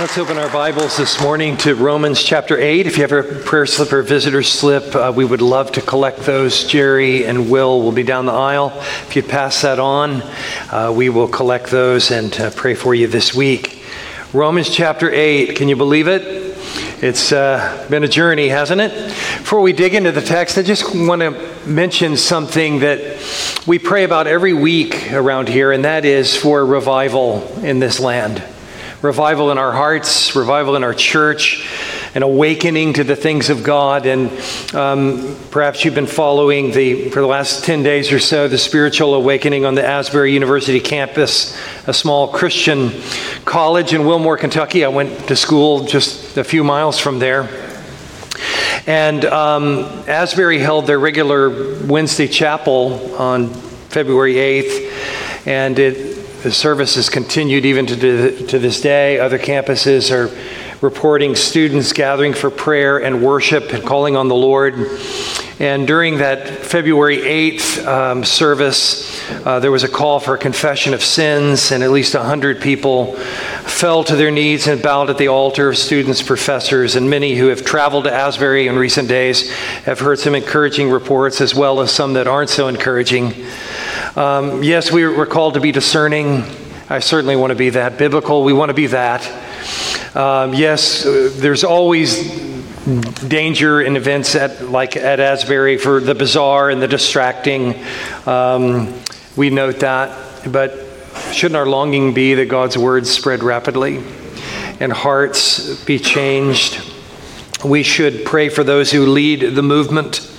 Let's 0.00 0.18
open 0.18 0.38
our 0.38 0.50
Bibles 0.50 0.96
this 0.96 1.22
morning 1.22 1.56
to 1.58 1.76
Romans 1.76 2.20
chapter 2.20 2.58
8. 2.58 2.88
If 2.88 2.96
you 2.96 3.02
have 3.06 3.12
a 3.12 3.22
prayer 3.22 3.64
slip 3.64 3.92
or 3.92 4.02
visitor 4.02 4.42
slip, 4.42 4.92
uh, 4.92 5.12
we 5.14 5.24
would 5.24 5.40
love 5.40 5.70
to 5.70 5.80
collect 5.80 6.18
those. 6.22 6.64
Jerry 6.64 7.24
and 7.24 7.48
Will 7.48 7.80
will 7.80 7.92
be 7.92 8.02
down 8.02 8.26
the 8.26 8.32
aisle. 8.32 8.72
If 9.06 9.14
you 9.14 9.22
pass 9.22 9.62
that 9.62 9.78
on, 9.78 10.20
uh, 10.72 10.92
we 10.94 11.10
will 11.10 11.28
collect 11.28 11.68
those 11.68 12.10
and 12.10 12.34
uh, 12.40 12.50
pray 12.50 12.74
for 12.74 12.92
you 12.92 13.06
this 13.06 13.34
week. 13.34 13.84
Romans 14.32 14.68
chapter 14.68 15.12
8, 15.12 15.54
can 15.56 15.68
you 15.68 15.76
believe 15.76 16.08
it? 16.08 16.22
It's 17.00 17.30
uh, 17.30 17.86
been 17.88 18.02
a 18.02 18.08
journey, 18.08 18.48
hasn't 18.48 18.80
it? 18.80 18.92
Before 18.92 19.60
we 19.60 19.72
dig 19.72 19.94
into 19.94 20.10
the 20.10 20.22
text, 20.22 20.58
I 20.58 20.62
just 20.62 20.92
want 20.92 21.20
to 21.20 21.68
mention 21.68 22.16
something 22.16 22.80
that 22.80 23.62
we 23.64 23.78
pray 23.78 24.02
about 24.02 24.26
every 24.26 24.54
week 24.54 25.12
around 25.12 25.48
here, 25.48 25.70
and 25.70 25.84
that 25.84 26.04
is 26.04 26.36
for 26.36 26.66
revival 26.66 27.46
in 27.60 27.78
this 27.78 28.00
land 28.00 28.42
revival 29.04 29.52
in 29.52 29.58
our 29.58 29.70
hearts, 29.70 30.34
revival 30.34 30.76
in 30.76 30.82
our 30.82 30.94
church, 30.94 31.68
an 32.14 32.22
awakening 32.22 32.94
to 32.94 33.04
the 33.04 33.14
things 33.14 33.50
of 33.50 33.62
God. 33.62 34.06
And 34.06 34.30
um, 34.74 35.36
perhaps 35.50 35.84
you've 35.84 35.94
been 35.94 36.06
following 36.06 36.70
the, 36.70 37.10
for 37.10 37.20
the 37.20 37.26
last 37.26 37.64
10 37.64 37.82
days 37.82 38.10
or 38.10 38.18
so, 38.18 38.48
the 38.48 38.56
spiritual 38.56 39.14
awakening 39.14 39.66
on 39.66 39.74
the 39.74 39.84
Asbury 39.86 40.32
University 40.32 40.80
campus, 40.80 41.56
a 41.86 41.92
small 41.92 42.28
Christian 42.28 42.90
college 43.44 43.92
in 43.92 44.06
Wilmore, 44.06 44.38
Kentucky. 44.38 44.86
I 44.86 44.88
went 44.88 45.28
to 45.28 45.36
school 45.36 45.84
just 45.84 46.38
a 46.38 46.44
few 46.44 46.64
miles 46.64 46.98
from 46.98 47.18
there. 47.18 47.48
And 48.86 49.24
um, 49.26 49.80
Asbury 50.08 50.58
held 50.58 50.86
their 50.86 50.98
regular 50.98 51.50
Wednesday 51.86 52.26
chapel 52.26 53.14
on 53.16 53.48
February 53.90 54.34
8th, 54.34 55.46
and 55.46 55.78
it 55.78 56.13
the 56.44 56.52
service 56.52 56.96
has 56.96 57.08
continued 57.08 57.64
even 57.64 57.86
to, 57.86 58.46
to 58.46 58.58
this 58.58 58.82
day. 58.82 59.18
Other 59.18 59.38
campuses 59.38 60.10
are 60.12 60.30
reporting 60.82 61.34
students 61.34 61.94
gathering 61.94 62.34
for 62.34 62.50
prayer 62.50 63.02
and 63.02 63.24
worship 63.24 63.72
and 63.72 63.82
calling 63.82 64.14
on 64.14 64.28
the 64.28 64.34
Lord. 64.34 64.74
And 65.58 65.86
during 65.86 66.18
that 66.18 66.46
February 66.46 67.16
8th 67.16 67.86
um, 67.86 68.24
service, 68.24 69.22
uh, 69.46 69.58
there 69.58 69.72
was 69.72 69.84
a 69.84 69.88
call 69.88 70.20
for 70.20 70.34
a 70.34 70.38
confession 70.38 70.92
of 70.92 71.02
sins, 71.02 71.72
and 71.72 71.82
at 71.82 71.90
least 71.90 72.14
100 72.14 72.60
people 72.60 73.16
fell 73.16 74.04
to 74.04 74.14
their 74.14 74.30
knees 74.30 74.66
and 74.66 74.82
bowed 74.82 75.08
at 75.08 75.16
the 75.16 75.28
altar 75.28 75.70
of 75.70 75.78
students, 75.78 76.20
professors, 76.20 76.94
and 76.94 77.08
many 77.08 77.36
who 77.36 77.46
have 77.46 77.64
traveled 77.64 78.04
to 78.04 78.12
Asbury 78.12 78.66
in 78.66 78.76
recent 78.76 79.08
days 79.08 79.50
have 79.84 80.00
heard 80.00 80.18
some 80.18 80.34
encouraging 80.34 80.90
reports, 80.90 81.40
as 81.40 81.54
well 81.54 81.80
as 81.80 81.90
some 81.90 82.12
that 82.12 82.26
aren't 82.26 82.50
so 82.50 82.68
encouraging. 82.68 83.32
Um, 84.16 84.62
yes, 84.62 84.92
we 84.92 85.08
we're 85.08 85.26
called 85.26 85.54
to 85.54 85.60
be 85.60 85.72
discerning. 85.72 86.44
I 86.88 87.00
certainly 87.00 87.34
want 87.34 87.50
to 87.50 87.56
be 87.56 87.70
that. 87.70 87.98
Biblical, 87.98 88.44
we 88.44 88.52
want 88.52 88.68
to 88.68 88.74
be 88.74 88.86
that. 88.86 89.26
Um, 90.16 90.54
yes, 90.54 91.04
uh, 91.04 91.32
there's 91.34 91.64
always 91.64 92.30
danger 93.26 93.82
in 93.82 93.96
events 93.96 94.36
at, 94.36 94.70
like 94.70 94.96
at 94.96 95.18
Asbury 95.18 95.78
for 95.78 95.98
the 95.98 96.14
bizarre 96.14 96.70
and 96.70 96.80
the 96.80 96.86
distracting. 96.86 97.74
Um, 98.24 98.94
we 99.34 99.50
note 99.50 99.80
that. 99.80 100.52
But 100.52 100.78
shouldn't 101.32 101.56
our 101.56 101.66
longing 101.66 102.14
be 102.14 102.34
that 102.34 102.46
God's 102.46 102.78
words 102.78 103.10
spread 103.10 103.42
rapidly 103.42 103.96
and 104.78 104.92
hearts 104.92 105.84
be 105.86 105.98
changed? 105.98 106.80
We 107.64 107.82
should 107.82 108.24
pray 108.24 108.48
for 108.48 108.62
those 108.62 108.92
who 108.92 109.06
lead 109.06 109.56
the 109.56 109.62
movement 109.62 110.30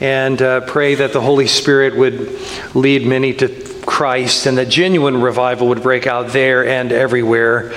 and 0.00 0.40
uh, 0.40 0.60
pray 0.62 0.94
that 0.96 1.12
the 1.12 1.20
Holy 1.20 1.46
Spirit 1.46 1.96
would 1.96 2.38
lead 2.74 3.06
many 3.06 3.34
to 3.34 3.48
Christ 3.86 4.46
and 4.46 4.58
that 4.58 4.68
genuine 4.68 5.20
revival 5.20 5.68
would 5.68 5.82
break 5.82 6.06
out 6.06 6.28
there 6.28 6.66
and 6.66 6.92
everywhere 6.92 7.72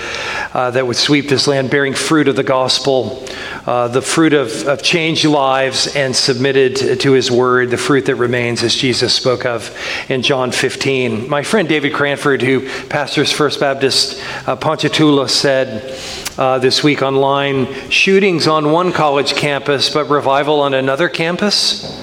uh, 0.54 0.72
that 0.72 0.86
would 0.86 0.96
sweep 0.96 1.30
this 1.30 1.48
land, 1.48 1.70
bearing 1.70 1.94
fruit 1.94 2.28
of 2.28 2.36
the 2.36 2.44
gospel, 2.44 3.26
uh, 3.66 3.88
the 3.88 4.02
fruit 4.02 4.34
of, 4.34 4.68
of 4.68 4.82
changed 4.82 5.26
lives 5.26 5.96
and 5.96 6.16
submitted 6.16 7.00
to 7.00 7.12
his 7.14 7.32
word, 7.32 7.70
the 7.70 7.78
fruit 7.78 8.06
that 8.06 8.16
remains, 8.16 8.64
as 8.64 8.76
Jesus 8.76 9.14
spoke 9.14 9.46
of 9.46 9.76
in 10.10 10.22
John 10.22 10.52
15. 10.52 11.30
My 11.30 11.44
friend 11.44 11.70
David 11.70 11.94
Cranford, 11.94 12.42
who 12.42 12.68
pastors 12.88 13.32
First 13.32 13.60
Baptist 13.60 14.22
uh, 14.48 14.56
Ponchatoula, 14.56 15.30
said, 15.30 15.98
uh, 16.38 16.60
this 16.60 16.84
week 16.84 17.02
online 17.02 17.90
shootings 17.90 18.48
on 18.48 18.72
one 18.72 18.92
college 18.92 19.36
campus, 19.36 19.90
but 19.90 20.10
revival 20.10 20.62
on 20.62 20.74
another 20.74 21.10
campus. 21.10 22.02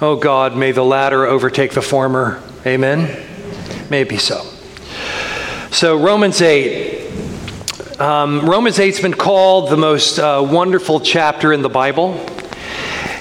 Oh 0.00 0.16
God, 0.16 0.56
may 0.56 0.72
the 0.72 0.84
latter 0.84 1.26
overtake 1.26 1.72
the 1.72 1.82
former. 1.82 2.42
Amen. 2.64 3.26
Maybe 3.90 4.16
so. 4.16 4.42
So, 5.70 5.96
Romans 5.96 6.40
8. 6.40 7.09
Um, 8.00 8.48
Romans 8.48 8.78
8's 8.78 8.98
been 9.00 9.12
called 9.12 9.68
the 9.68 9.76
most 9.76 10.18
uh, 10.18 10.42
wonderful 10.42 11.00
chapter 11.00 11.52
in 11.52 11.60
the 11.60 11.68
Bible. 11.68 12.18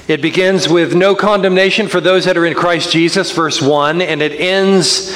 It 0.08 0.22
begins 0.22 0.70
with 0.70 0.96
no 0.96 1.16
condemnation 1.16 1.90
for 1.90 2.00
those 2.00 2.24
that 2.24 2.38
are 2.38 2.46
in 2.46 2.54
Christ 2.54 2.90
Jesus, 2.90 3.30
verse 3.34 3.62
1, 3.62 4.02
and 4.02 4.22
it 4.22 4.32
ends 4.40 5.14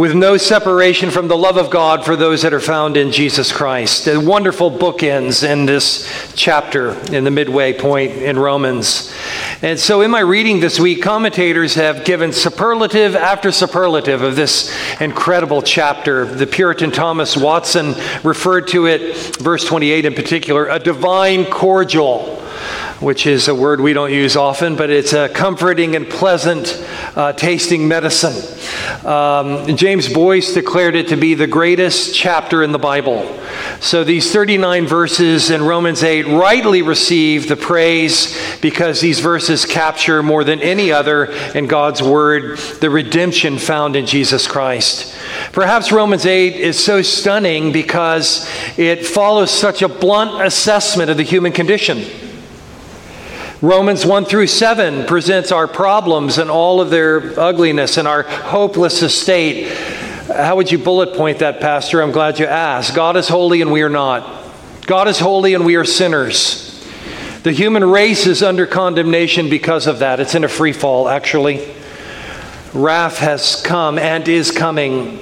with 0.00 0.14
no 0.14 0.38
separation 0.38 1.10
from 1.10 1.28
the 1.28 1.36
love 1.36 1.58
of 1.58 1.68
God 1.68 2.06
for 2.06 2.16
those 2.16 2.40
that 2.40 2.54
are 2.54 2.58
found 2.58 2.96
in 2.96 3.12
Jesus 3.12 3.52
Christ. 3.52 4.06
The 4.06 4.18
wonderful 4.18 4.70
bookends 4.70 5.46
in 5.46 5.66
this 5.66 6.10
chapter, 6.34 6.92
in 7.14 7.24
the 7.24 7.30
midway 7.30 7.74
point 7.74 8.12
in 8.12 8.38
Romans. 8.38 9.14
And 9.60 9.78
so, 9.78 10.00
in 10.00 10.10
my 10.10 10.20
reading 10.20 10.60
this 10.60 10.80
week, 10.80 11.02
commentators 11.02 11.74
have 11.74 12.06
given 12.06 12.32
superlative 12.32 13.14
after 13.14 13.52
superlative 13.52 14.22
of 14.22 14.36
this 14.36 14.74
incredible 15.02 15.60
chapter. 15.60 16.24
The 16.24 16.46
Puritan 16.46 16.92
Thomas 16.92 17.36
Watson 17.36 17.92
referred 18.24 18.68
to 18.68 18.86
it, 18.86 19.36
verse 19.36 19.66
28 19.66 20.06
in 20.06 20.14
particular, 20.14 20.66
a 20.68 20.78
divine 20.78 21.44
cordial 21.44 22.39
which 23.00 23.26
is 23.26 23.48
a 23.48 23.54
word 23.54 23.80
we 23.80 23.94
don't 23.94 24.12
use 24.12 24.36
often, 24.36 24.76
but 24.76 24.90
it's 24.90 25.14
a 25.14 25.28
comforting 25.30 25.96
and 25.96 26.08
pleasant 26.08 26.86
uh, 27.16 27.32
tasting 27.32 27.88
medicine. 27.88 28.36
Um, 29.06 29.74
James 29.76 30.12
Boice 30.12 30.52
declared 30.52 30.94
it 30.94 31.08
to 31.08 31.16
be 31.16 31.34
the 31.34 31.46
greatest 31.46 32.14
chapter 32.14 32.62
in 32.62 32.72
the 32.72 32.78
Bible. 32.78 33.38
So 33.80 34.04
these 34.04 34.30
39 34.30 34.86
verses 34.86 35.50
in 35.50 35.62
Romans 35.62 36.02
8 36.02 36.26
rightly 36.26 36.82
receive 36.82 37.48
the 37.48 37.56
praise 37.56 38.38
because 38.60 39.00
these 39.00 39.20
verses 39.20 39.64
capture 39.64 40.22
more 40.22 40.44
than 40.44 40.60
any 40.60 40.92
other 40.92 41.24
in 41.54 41.66
God's 41.66 42.02
Word 42.02 42.58
the 42.80 42.90
redemption 42.90 43.58
found 43.58 43.96
in 43.96 44.04
Jesus 44.04 44.46
Christ. 44.46 45.16
Perhaps 45.52 45.90
Romans 45.90 46.26
8 46.26 46.54
is 46.54 46.82
so 46.82 47.00
stunning 47.00 47.72
because 47.72 48.46
it 48.76 49.06
follows 49.06 49.50
such 49.50 49.80
a 49.80 49.88
blunt 49.88 50.42
assessment 50.42 51.10
of 51.10 51.16
the 51.16 51.22
human 51.22 51.52
condition. 51.52 52.29
Romans 53.62 54.06
1 54.06 54.24
through 54.24 54.46
7 54.46 55.04
presents 55.04 55.52
our 55.52 55.68
problems 55.68 56.38
and 56.38 56.50
all 56.50 56.80
of 56.80 56.88
their 56.88 57.38
ugliness 57.38 57.98
and 57.98 58.08
our 58.08 58.22
hopeless 58.22 59.02
estate. 59.02 59.70
How 60.28 60.56
would 60.56 60.72
you 60.72 60.78
bullet 60.78 61.14
point 61.14 61.40
that, 61.40 61.60
Pastor? 61.60 62.00
I'm 62.00 62.10
glad 62.10 62.38
you 62.38 62.46
asked. 62.46 62.94
God 62.94 63.18
is 63.18 63.28
holy 63.28 63.60
and 63.60 63.70
we 63.70 63.82
are 63.82 63.90
not. 63.90 64.46
God 64.86 65.08
is 65.08 65.18
holy 65.18 65.52
and 65.52 65.66
we 65.66 65.76
are 65.76 65.84
sinners. 65.84 66.68
The 67.42 67.52
human 67.52 67.84
race 67.84 68.26
is 68.26 68.42
under 68.42 68.66
condemnation 68.66 69.50
because 69.50 69.86
of 69.86 69.98
that. 69.98 70.20
It's 70.20 70.34
in 70.34 70.44
a 70.44 70.48
free 70.48 70.72
fall, 70.72 71.06
actually. 71.06 71.74
Wrath 72.72 73.18
has 73.18 73.60
come 73.62 73.98
and 73.98 74.26
is 74.26 74.50
coming. 74.50 75.18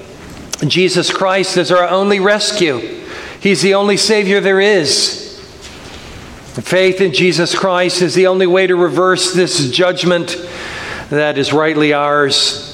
Jesus 0.64 1.12
Christ 1.12 1.56
is 1.56 1.72
our 1.72 1.88
only 1.88 2.20
rescue. 2.20 2.78
He's 3.40 3.62
the 3.62 3.74
only 3.74 3.96
Savior 3.96 4.40
there 4.40 4.60
is. 4.60 5.27
Faith 6.62 7.00
in 7.00 7.12
Jesus 7.12 7.54
Christ 7.54 8.02
is 8.02 8.14
the 8.14 8.26
only 8.26 8.46
way 8.46 8.66
to 8.66 8.74
reverse 8.74 9.32
this 9.32 9.70
judgment 9.70 10.36
that 11.08 11.38
is 11.38 11.52
rightly 11.52 11.92
ours. 11.92 12.64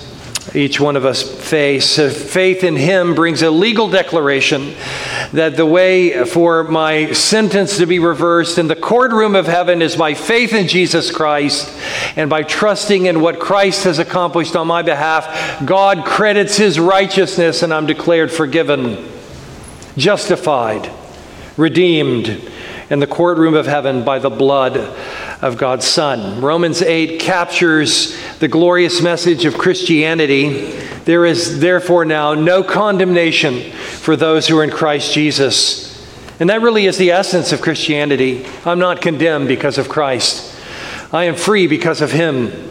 Each 0.55 0.81
one 0.81 0.97
of 0.97 1.05
us 1.05 1.23
face. 1.23 1.99
Uh, 1.99 2.09
faith 2.09 2.65
in 2.65 2.77
Him 2.77 3.15
brings 3.15 3.43
a 3.43 3.51
legal 3.51 3.91
declaration 3.91 4.75
that 5.33 5.57
the 5.57 5.67
way 5.67 6.25
for 6.25 6.65
my 6.65 7.13
sentence 7.13 7.77
to 7.77 7.87
be 7.87 7.99
reversed 7.99 8.57
in 8.57 8.69
the 8.69 8.77
courtroom 8.77 9.35
of 9.35 9.47
heaven 9.47 9.83
is 9.83 9.97
by 9.97 10.15
faith 10.15 10.55
in 10.55 10.67
Jesus 10.67 11.11
Christ 11.11 11.71
and 12.17 12.31
by 12.31 12.43
trusting 12.43 13.05
in 13.05 13.21
what 13.21 13.39
Christ 13.39 13.85
has 13.85 13.99
accomplished 13.99 14.57
on 14.57 14.67
my 14.67 14.81
behalf. 14.81 15.67
God 15.67 16.07
credits 16.07 16.57
His 16.57 16.81
righteousness, 16.81 17.63
and 17.63 17.75
I'm 17.75 17.87
declared 17.87 18.33
forgiven, 18.33 19.07
justified, 19.97 20.91
redeemed 21.59 22.53
in 22.91 22.99
the 22.99 23.07
courtroom 23.07 23.55
of 23.55 23.67
heaven 23.67 24.05
by 24.05 24.19
the 24.19 24.31
blood 24.31 24.77
of 25.43 25.57
God's 25.57 25.87
Son. 25.87 26.41
Romans 26.41 26.83
8 26.83 27.19
captures 27.21 28.19
the 28.39 28.49
glorious 28.49 29.01
message 29.01 29.45
of 29.45 29.57
Christianity. 29.57 30.73
There 31.05 31.25
is 31.25 31.61
therefore 31.61 32.05
now 32.05 32.35
no 32.35 32.63
condemnation 32.63 33.73
for 33.73 34.17
those 34.17 34.47
who 34.47 34.59
are 34.59 34.65
in 34.65 34.71
Christ 34.71 35.15
Jesus. 35.15 35.91
And 36.41 36.51
that 36.51 36.61
really 36.61 36.87
is 36.87 36.99
the 36.99 37.13
essence 37.13 37.53
of 37.53 37.63
Christianity. 37.63 38.45
I'm 38.65 38.79
not 38.79 39.01
condemned 39.01 39.49
because 39.49 39.79
of 39.79 39.89
Christ, 39.89 40.53
I 41.13 41.25
am 41.25 41.37
free 41.37 41.67
because 41.67 42.01
of 42.01 42.11
Him. 42.11 42.71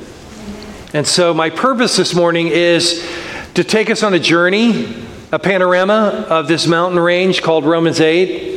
And 0.93 1.07
so, 1.07 1.33
my 1.33 1.49
purpose 1.49 1.95
this 1.97 2.13
morning 2.13 2.49
is 2.49 3.07
to 3.55 3.63
take 3.63 3.89
us 3.89 4.03
on 4.03 4.13
a 4.13 4.19
journey, 4.19 4.95
a 5.31 5.39
panorama 5.39 6.27
of 6.29 6.47
this 6.47 6.67
mountain 6.67 6.99
range 6.99 7.41
called 7.41 7.65
Romans 7.65 7.99
8 7.99 8.52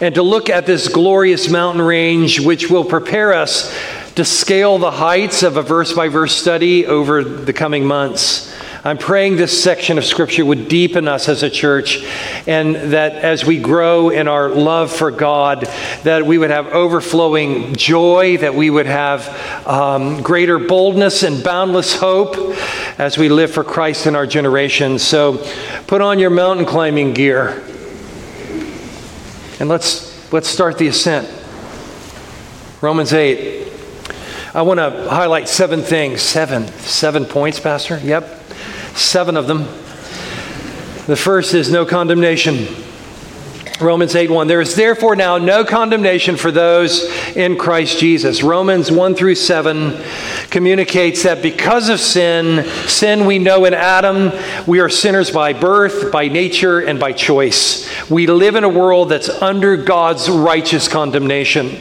and 0.00 0.14
to 0.14 0.22
look 0.22 0.48
at 0.48 0.66
this 0.66 0.88
glorious 0.88 1.48
mountain 1.48 1.82
range, 1.82 2.40
which 2.40 2.70
will 2.70 2.84
prepare 2.84 3.32
us 3.32 3.74
to 4.14 4.24
scale 4.24 4.78
the 4.78 4.90
heights 4.90 5.42
of 5.42 5.56
a 5.56 5.62
verse 5.62 5.92
by 5.92 6.08
verse 6.08 6.34
study 6.36 6.86
over 6.86 7.24
the 7.24 7.52
coming 7.52 7.86
months. 7.86 8.52
I'm 8.84 8.98
praying 8.98 9.36
this 9.36 9.62
section 9.62 9.96
of 9.96 10.04
Scripture 10.04 10.44
would 10.44 10.66
deepen 10.66 11.06
us 11.06 11.28
as 11.28 11.44
a 11.44 11.50
church, 11.50 12.04
and 12.48 12.74
that 12.92 13.12
as 13.12 13.44
we 13.44 13.60
grow 13.60 14.10
in 14.10 14.26
our 14.26 14.48
love 14.48 14.90
for 14.90 15.12
God, 15.12 15.68
that 16.02 16.26
we 16.26 16.36
would 16.36 16.50
have 16.50 16.66
overflowing 16.66 17.76
joy, 17.76 18.38
that 18.38 18.56
we 18.56 18.70
would 18.70 18.86
have 18.86 19.28
um, 19.68 20.20
greater 20.20 20.58
boldness 20.58 21.22
and 21.22 21.44
boundless 21.44 21.94
hope 21.94 22.34
as 22.98 23.16
we 23.16 23.28
live 23.28 23.52
for 23.52 23.62
Christ 23.62 24.08
in 24.08 24.16
our 24.16 24.26
generation. 24.26 24.98
So 24.98 25.38
put 25.86 26.00
on 26.00 26.18
your 26.18 26.30
mountain 26.30 26.66
climbing 26.66 27.14
gear, 27.14 27.62
and 29.62 29.70
let's, 29.70 30.30
let's 30.30 30.48
start 30.48 30.76
the 30.76 30.88
ascent. 30.88 31.26
Romans 32.82 33.14
8. 33.14 33.72
I 34.54 34.60
want 34.60 34.80
to 34.80 35.08
highlight 35.08 35.48
seven 35.48 35.80
things. 35.80 36.20
Seven. 36.20 36.68
Seven 36.68 37.24
points, 37.24 37.58
Pastor? 37.58 37.98
Yep 37.98 38.40
seven 38.94 39.36
of 39.36 39.46
them. 39.46 39.64
The 41.06 41.16
first 41.16 41.54
is 41.54 41.70
no 41.70 41.84
condemnation. 41.84 42.66
Romans 43.80 44.14
8 44.14 44.30
1. 44.30 44.46
There 44.46 44.60
is 44.60 44.76
therefore 44.76 45.16
now 45.16 45.38
no 45.38 45.64
condemnation 45.64 46.36
for 46.36 46.52
those 46.52 47.10
in 47.36 47.56
Christ 47.56 47.98
Jesus. 47.98 48.42
Romans 48.42 48.90
1 48.90 49.14
through 49.14 49.34
7 49.34 50.02
communicates 50.50 51.22
that 51.22 51.42
because 51.42 51.88
of 51.88 52.00
sin, 52.00 52.64
sin 52.86 53.26
we 53.26 53.38
know 53.38 53.64
in 53.64 53.74
Adam, 53.74 54.32
we 54.66 54.80
are 54.80 54.88
sinners 54.88 55.30
by 55.30 55.52
birth, 55.52 56.12
by 56.12 56.28
nature, 56.28 56.80
and 56.80 56.98
by 57.00 57.12
choice. 57.12 57.88
We 58.10 58.26
live 58.26 58.54
in 58.54 58.64
a 58.64 58.68
world 58.68 59.08
that's 59.08 59.28
under 59.28 59.76
God's 59.76 60.28
righteous 60.28 60.88
condemnation. 60.88 61.78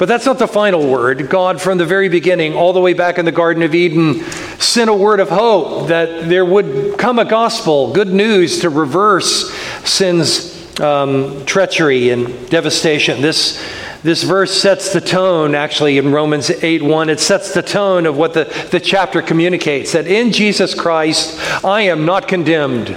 But 0.00 0.08
that's 0.08 0.24
not 0.24 0.38
the 0.38 0.48
final 0.48 0.90
word. 0.90 1.28
God, 1.28 1.60
from 1.60 1.76
the 1.76 1.84
very 1.84 2.08
beginning, 2.08 2.54
all 2.54 2.72
the 2.72 2.80
way 2.80 2.94
back 2.94 3.18
in 3.18 3.26
the 3.26 3.32
Garden 3.32 3.62
of 3.62 3.74
Eden, 3.74 4.22
sent 4.58 4.88
a 4.88 4.94
word 4.94 5.20
of 5.20 5.28
hope 5.28 5.88
that 5.88 6.26
there 6.26 6.44
would 6.46 6.96
come 6.96 7.18
a 7.18 7.24
gospel, 7.26 7.92
good 7.92 8.08
news 8.08 8.60
to 8.60 8.70
reverse 8.70 9.52
sin's 9.84 10.80
um, 10.80 11.44
treachery 11.44 12.08
and 12.08 12.48
devastation. 12.48 13.20
This, 13.20 13.62
this 14.02 14.22
verse 14.22 14.58
sets 14.58 14.92
the 14.94 15.00
tone, 15.00 15.54
actually, 15.54 15.98
in 15.98 16.10
Romans 16.10 16.50
8 16.50 16.82
1. 16.82 17.10
It 17.10 17.20
sets 17.20 17.52
the 17.52 17.62
tone 17.62 18.06
of 18.06 18.16
what 18.16 18.32
the, 18.32 18.44
the 18.70 18.80
chapter 18.80 19.20
communicates 19.20 19.92
that 19.92 20.06
in 20.06 20.32
Jesus 20.32 20.74
Christ, 20.74 21.38
I 21.64 21.82
am 21.82 22.06
not 22.06 22.26
condemned. 22.26 22.88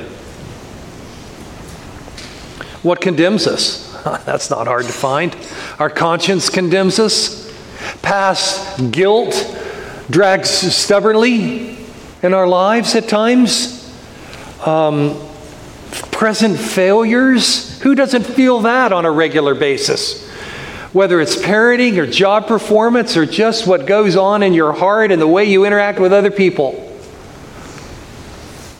What 2.83 3.01
condemns 3.01 3.47
us? 3.47 3.91
That's 4.25 4.49
not 4.49 4.67
hard 4.67 4.85
to 4.85 4.93
find. 4.93 5.35
Our 5.77 5.89
conscience 5.89 6.49
condemns 6.49 6.99
us. 6.99 7.51
Past 8.01 8.91
guilt 8.91 9.33
drags 10.09 10.49
stubbornly 10.49 11.77
in 12.21 12.33
our 12.33 12.47
lives 12.47 12.95
at 12.95 13.09
times. 13.09 13.93
Um, 14.65 15.19
present 16.11 16.57
failures. 16.57 17.81
Who 17.81 17.93
doesn't 17.93 18.23
feel 18.23 18.61
that 18.61 18.93
on 18.93 19.03
a 19.03 19.11
regular 19.11 19.53
basis? 19.53 20.22
Whether 20.93 21.19
it's 21.19 21.35
parenting 21.35 21.97
or 21.97 22.07
job 22.07 22.47
performance 22.47 23.17
or 23.17 23.25
just 23.25 23.67
what 23.67 23.85
goes 23.85 24.15
on 24.15 24.43
in 24.43 24.53
your 24.53 24.73
heart 24.73 25.11
and 25.11 25.21
the 25.21 25.27
way 25.27 25.45
you 25.45 25.65
interact 25.65 25.99
with 25.99 26.13
other 26.13 26.31
people. 26.31 26.89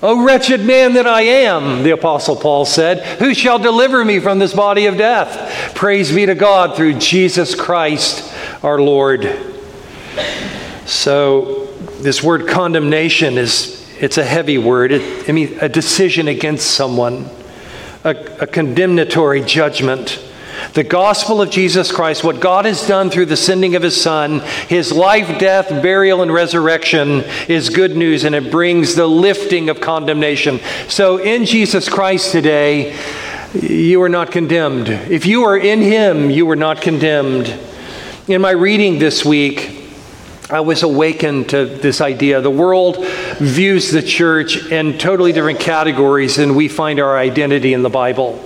O 0.04 0.24
wretched 0.24 0.62
man 0.66 0.94
that 0.94 1.08
I 1.08 1.22
am, 1.22 1.82
the 1.84 1.92
Apostle 1.92 2.36
Paul 2.36 2.66
said, 2.66 3.20
who 3.20 3.34
shall 3.34 3.58
deliver 3.58 4.04
me 4.04 4.20
from 4.20 4.38
this 4.38 4.54
body 4.54 4.86
of 4.86 4.98
death? 4.98 5.74
Praise 5.76 6.12
be 6.12 6.26
to 6.26 6.36
God 6.36 6.76
through 6.76 6.96
Jesus 7.00 7.56
Christ 7.56 8.34
our 8.64 8.80
Lord. 8.80 9.54
So, 10.86 11.68
this 12.02 12.22
word 12.22 12.50
condemnation 12.50 13.38
is 13.38 13.82
it's 13.98 14.18
a 14.18 14.26
heavy 14.26 14.58
word. 14.58 14.92
It, 14.92 15.30
I 15.30 15.32
mean, 15.32 15.58
a 15.62 15.70
decision 15.70 16.28
against 16.28 16.72
someone, 16.72 17.30
a, 18.04 18.10
a 18.42 18.48
condemnatory 18.48 19.40
judgment. 19.40 20.22
The 20.74 20.84
gospel 20.84 21.42
of 21.42 21.50
Jesus 21.50 21.92
Christ, 21.92 22.24
what 22.24 22.40
God 22.40 22.66
has 22.66 22.88
done 22.88 23.10
through 23.10 23.28
the 23.28 23.38
sending 23.38 23.76
of 23.76 23.84
his 23.84 24.02
Son, 24.02 24.40
his 24.68 24.92
life, 24.92 25.40
death, 25.40 25.70
burial, 25.84 26.22
and 26.22 26.34
resurrection 26.34 27.24
is 27.48 27.70
good 27.70 27.96
news 27.96 28.24
and 28.24 28.34
it 28.34 28.50
brings 28.50 28.96
the 28.96 29.06
lifting 29.06 29.70
of 29.70 29.82
condemnation. 29.82 30.60
So 30.88 31.18
in 31.18 31.46
Jesus 31.46 31.90
Christ 31.90 32.32
today, 32.32 32.98
you 33.54 34.02
are 34.02 34.10
not 34.10 34.32
condemned. 34.32 34.90
If 34.90 35.26
you 35.26 35.44
are 35.44 35.58
in 35.58 35.82
him, 35.82 36.32
you 36.32 36.50
are 36.50 36.56
not 36.56 36.82
condemned. 36.82 37.48
In 38.28 38.42
my 38.42 38.52
reading 38.52 38.98
this 38.98 39.24
week, 39.24 39.82
I 40.50 40.62
was 40.62 40.84
awakened 40.84 41.50
to 41.50 41.66
this 41.66 42.02
idea. 42.02 42.42
The 42.42 42.50
world 42.50 42.98
views 43.38 43.92
the 43.92 44.02
church 44.02 44.72
in 44.72 44.98
totally 44.98 45.34
different 45.34 45.60
categories 45.60 46.36
than 46.36 46.56
we 46.56 46.68
find 46.68 47.00
our 47.00 47.18
identity 47.18 47.74
in 47.74 47.82
the 47.82 47.90
Bible. 47.90 48.44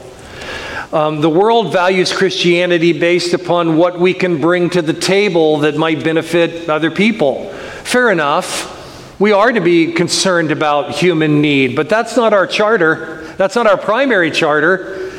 Um, 0.93 1.19
the 1.19 1.29
world 1.29 1.73
values 1.73 2.13
Christianity 2.13 2.93
based 2.97 3.33
upon 3.33 3.75
what 3.75 3.99
we 3.99 4.13
can 4.13 4.39
bring 4.39 4.69
to 4.69 4.81
the 4.81 4.93
table 4.93 5.57
that 5.59 5.75
might 5.75 6.01
benefit 6.01 6.69
other 6.69 6.89
people. 6.89 7.49
Fair 7.83 8.09
enough. 8.09 8.73
We 9.19 9.33
are 9.33 9.51
to 9.51 9.59
be 9.59 9.91
concerned 9.91 10.49
about 10.49 10.91
human 10.91 11.41
need, 11.41 11.75
but 11.75 11.89
that's 11.89 12.15
not 12.15 12.31
our 12.31 12.47
charter. 12.47 13.25
That's 13.35 13.55
not 13.55 13.67
our 13.67 13.77
primary 13.77 14.31
charter. 14.31 15.11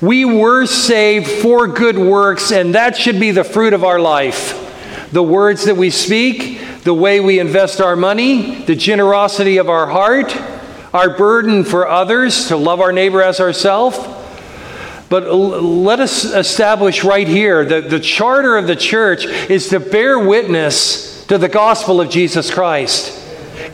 We 0.00 0.24
were 0.24 0.66
saved 0.66 1.26
for 1.26 1.66
good 1.66 1.98
works, 1.98 2.52
and 2.52 2.76
that 2.76 2.96
should 2.96 3.18
be 3.18 3.32
the 3.32 3.42
fruit 3.42 3.72
of 3.72 3.82
our 3.82 3.98
life. 3.98 5.10
The 5.10 5.22
words 5.22 5.64
that 5.64 5.76
we 5.76 5.90
speak, 5.90 6.60
the 6.84 6.94
way 6.94 7.18
we 7.18 7.40
invest 7.40 7.80
our 7.80 7.96
money, 7.96 8.62
the 8.62 8.76
generosity 8.76 9.56
of 9.56 9.68
our 9.68 9.88
heart, 9.88 10.36
our 10.94 11.16
burden 11.16 11.64
for 11.64 11.88
others 11.88 12.46
to 12.48 12.56
love 12.56 12.80
our 12.80 12.92
neighbor 12.92 13.20
as 13.20 13.40
ourselves 13.40 13.98
but 15.08 15.32
let 15.32 16.00
us 16.00 16.24
establish 16.24 17.02
right 17.02 17.26
here 17.26 17.64
that 17.64 17.88
the 17.88 18.00
charter 18.00 18.56
of 18.56 18.66
the 18.66 18.76
church 18.76 19.24
is 19.24 19.68
to 19.68 19.80
bear 19.80 20.18
witness 20.18 21.24
to 21.26 21.38
the 21.38 21.48
gospel 21.48 22.00
of 22.00 22.10
Jesus 22.10 22.50
Christ. 22.52 23.14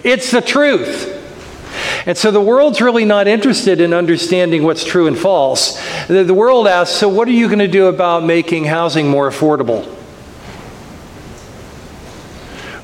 It's 0.05 0.31
the 0.31 0.41
truth. 0.41 1.11
And 2.07 2.17
so 2.17 2.31
the 2.31 2.41
world's 2.41 2.81
really 2.81 3.05
not 3.05 3.27
interested 3.27 3.81
in 3.81 3.93
understanding 3.93 4.63
what's 4.63 4.85
true 4.85 5.07
and 5.07 5.19
false. 5.19 5.81
The, 6.07 6.23
the 6.23 6.35
world 6.35 6.69
asks, 6.69 6.95
so 6.95 7.08
what 7.08 7.27
are 7.27 7.32
you 7.32 7.47
going 7.47 7.58
to 7.58 7.69
do 7.69 7.87
about 7.87 8.23
making 8.23 8.65
housing 8.65 9.08
more 9.08 9.29
affordable? 9.29 9.85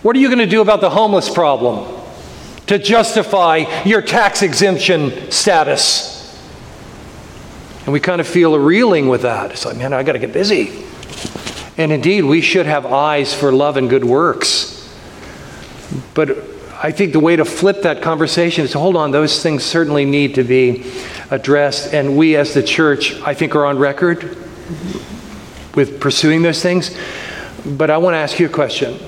What 0.03 0.17
are 0.17 0.19
you 0.19 0.29
going 0.29 0.39
to 0.39 0.47
do 0.47 0.63
about 0.63 0.81
the 0.81 0.91
homeless 0.91 1.29
problem 1.29 2.03
to 2.67 2.79
justify 2.79 3.83
your 3.85 4.01
tax 4.01 4.43
exemption 4.43 5.31
status? 5.31 6.20
And 7.85 7.93
we 7.93 8.01
kind 8.01 8.21
of 8.21 8.29
feel 8.29 8.55
a 8.55 8.59
reeling 8.59 9.09
with 9.09 9.23
that. 9.23 9.53
It's 9.53 9.65
like, 9.65 9.77
man, 9.77 9.93
I 9.93 10.03
got 10.03 10.13
to 10.13 10.19
get 10.19 10.33
busy. 10.33 10.85
And 11.77 11.93
indeed, 11.93 12.25
we 12.25 12.41
should 12.41 12.67
have 12.67 12.85
eyes 12.85 13.33
for 13.33 13.53
love 13.53 13.77
and 13.77 13.89
good 13.89 14.05
works. 14.05 14.77
But 16.15 16.37
I 16.83 16.93
think 16.93 17.13
the 17.13 17.21
way 17.21 17.37
to 17.37 17.45
flip 17.45 17.83
that 17.83 18.03
conversation 18.03 18.65
is 18.65 18.73
to 18.73 18.79
hold 18.79 18.97
on, 18.97 19.11
those 19.11 19.43
things 19.43 19.65
certainly 19.65 20.05
need 20.05 20.35
to 20.35 20.45
be 20.45 20.91
addressed. 21.31 21.95
And 21.95 22.17
we 22.17 22.37
as 22.37 22.55
the 22.55 22.63
church, 22.63 23.15
I 23.23 23.35
think, 23.35 23.55
are 23.55 23.65
on 23.65 23.79
record 23.79 24.37
with 25.75 26.01
pursuing 26.01 26.43
those 26.43 26.63
things. 26.63 26.97
But 27.65 27.91
I 27.91 27.99
want 27.99 28.15
to 28.15 28.19
ask 28.19 28.39
you 28.39 28.47
a 28.47 28.51
question. 28.51 28.99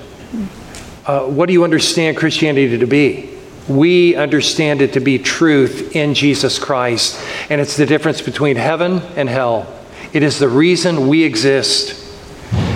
Uh, 1.05 1.25
what 1.25 1.47
do 1.47 1.53
you 1.53 1.63
understand 1.63 2.17
Christianity 2.17 2.77
to 2.77 2.87
be? 2.87 3.32
We 3.67 4.15
understand 4.15 4.81
it 4.81 4.93
to 4.93 4.99
be 4.99 5.19
truth 5.19 5.95
in 5.95 6.13
Jesus 6.13 6.59
Christ, 6.59 7.21
and 7.49 7.61
it's 7.61 7.77
the 7.77 7.85
difference 7.85 8.21
between 8.21 8.57
heaven 8.57 9.01
and 9.15 9.29
hell. 9.29 9.73
It 10.11 10.21
is 10.21 10.37
the 10.37 10.49
reason 10.49 11.07
we 11.07 11.23
exist. 11.23 11.99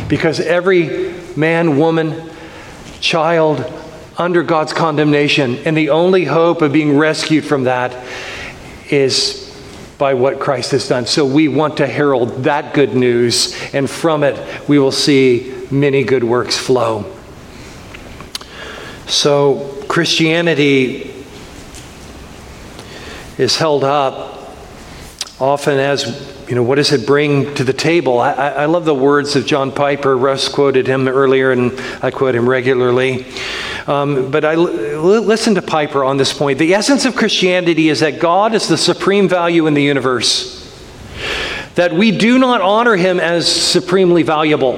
Because 0.07 0.39
every 0.39 1.13
man, 1.35 1.77
woman, 1.77 2.29
child 3.01 3.65
under 4.17 4.41
God's 4.41 4.73
condemnation, 4.73 5.57
and 5.57 5.75
the 5.75 5.89
only 5.89 6.23
hope 6.23 6.61
of 6.61 6.71
being 6.71 6.97
rescued 6.97 7.43
from 7.45 7.65
that 7.65 8.05
is 8.89 9.43
by 9.97 10.13
what 10.13 10.39
Christ 10.39 10.71
has 10.71 10.87
done. 10.87 11.05
So 11.05 11.25
we 11.25 11.47
want 11.47 11.77
to 11.77 11.87
herald 11.87 12.43
that 12.43 12.73
good 12.73 12.95
news, 12.95 13.55
and 13.73 13.89
from 13.89 14.23
it 14.23 14.69
we 14.69 14.79
will 14.79 14.91
see 14.91 15.53
many 15.69 16.03
good 16.03 16.23
works 16.23 16.57
flow. 16.57 17.13
So 19.07 19.76
Christianity 19.97 21.11
is 23.39 23.57
held 23.57 23.83
up 23.83 24.53
often 25.39 25.79
as 25.79 26.45
you 26.47 26.53
know, 26.53 26.61
what 26.61 26.75
does 26.75 26.91
it 26.91 27.07
bring 27.07 27.55
to 27.55 27.63
the 27.63 27.73
table? 27.73 28.19
I, 28.19 28.31
I, 28.31 28.65
love 28.65 28.85
the 28.85 28.93
words 28.93 29.35
of 29.35 29.47
John 29.47 29.71
Piper. 29.71 30.15
Russ 30.15 30.49
quoted 30.49 30.85
him 30.85 31.07
earlier, 31.07 31.51
and 31.51 31.71
I 32.03 32.11
quote 32.11 32.35
him 32.35 32.47
regularly. 32.47 33.25
Um, 33.87 34.29
but 34.29 34.45
I 34.45 34.53
l- 34.53 34.65
listen 34.65 35.55
to 35.55 35.63
Piper 35.63 36.03
on 36.03 36.17
this 36.17 36.31
point. 36.31 36.59
The 36.59 36.75
essence 36.75 37.05
of 37.05 37.15
Christianity 37.15 37.89
is 37.89 38.01
that 38.01 38.19
God 38.19 38.53
is 38.53 38.67
the 38.67 38.77
supreme 38.77 39.27
value 39.27 39.65
in 39.65 39.73
the 39.73 39.81
universe. 39.81 40.63
that 41.73 41.91
we 41.91 42.15
do 42.15 42.37
not 42.37 42.61
honor 42.61 42.97
him 42.97 43.19
as 43.19 43.51
supremely 43.51 44.21
valuable, 44.21 44.75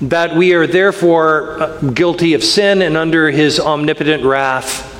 that 0.00 0.36
we 0.36 0.54
are 0.54 0.66
therefore 0.66 1.60
uh, 1.60 1.80
guilty 1.80 2.34
of 2.34 2.44
sin 2.44 2.82
and 2.82 2.96
under 2.96 3.30
his 3.30 3.58
omnipotent 3.58 4.24
wrath. 4.24 4.94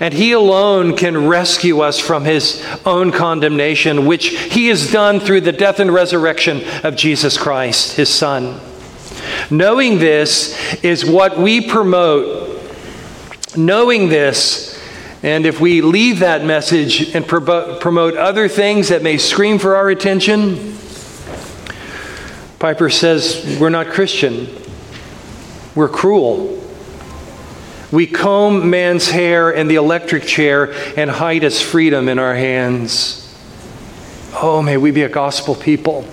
And 0.00 0.14
he 0.14 0.32
alone 0.32 0.96
can 0.96 1.28
rescue 1.28 1.80
us 1.80 1.98
from 1.98 2.24
his 2.24 2.64
own 2.86 3.12
condemnation, 3.12 4.06
which 4.06 4.28
he 4.28 4.68
has 4.68 4.90
done 4.90 5.20
through 5.20 5.42
the 5.42 5.52
death 5.52 5.80
and 5.80 5.92
resurrection 5.92 6.62
of 6.84 6.96
Jesus 6.96 7.36
Christ, 7.36 7.96
his 7.96 8.08
Son. 8.08 8.60
Knowing 9.50 9.98
this 9.98 10.82
is 10.82 11.04
what 11.04 11.38
we 11.38 11.60
promote. 11.60 12.48
Knowing 13.56 14.08
this, 14.08 14.80
and 15.22 15.44
if 15.44 15.60
we 15.60 15.82
leave 15.82 16.20
that 16.20 16.44
message 16.44 17.14
and 17.14 17.26
promote 17.26 18.16
other 18.16 18.48
things 18.48 18.88
that 18.88 19.02
may 19.02 19.18
scream 19.18 19.58
for 19.58 19.76
our 19.76 19.90
attention, 19.90 20.78
Piper 22.60 22.90
says 22.90 23.58
we're 23.58 23.70
not 23.70 23.86
Christian. 23.86 24.46
We're 25.74 25.88
cruel. 25.88 26.62
We 27.90 28.06
comb 28.06 28.68
man's 28.68 29.08
hair 29.08 29.50
in 29.50 29.66
the 29.66 29.76
electric 29.76 30.24
chair 30.24 30.72
and 30.96 31.10
hide 31.10 31.42
his 31.42 31.60
freedom 31.60 32.06
in 32.06 32.18
our 32.18 32.34
hands. 32.34 33.34
Oh, 34.34 34.60
may 34.62 34.76
we 34.76 34.90
be 34.90 35.02
a 35.02 35.08
gospel 35.08 35.54
people. 35.54 36.06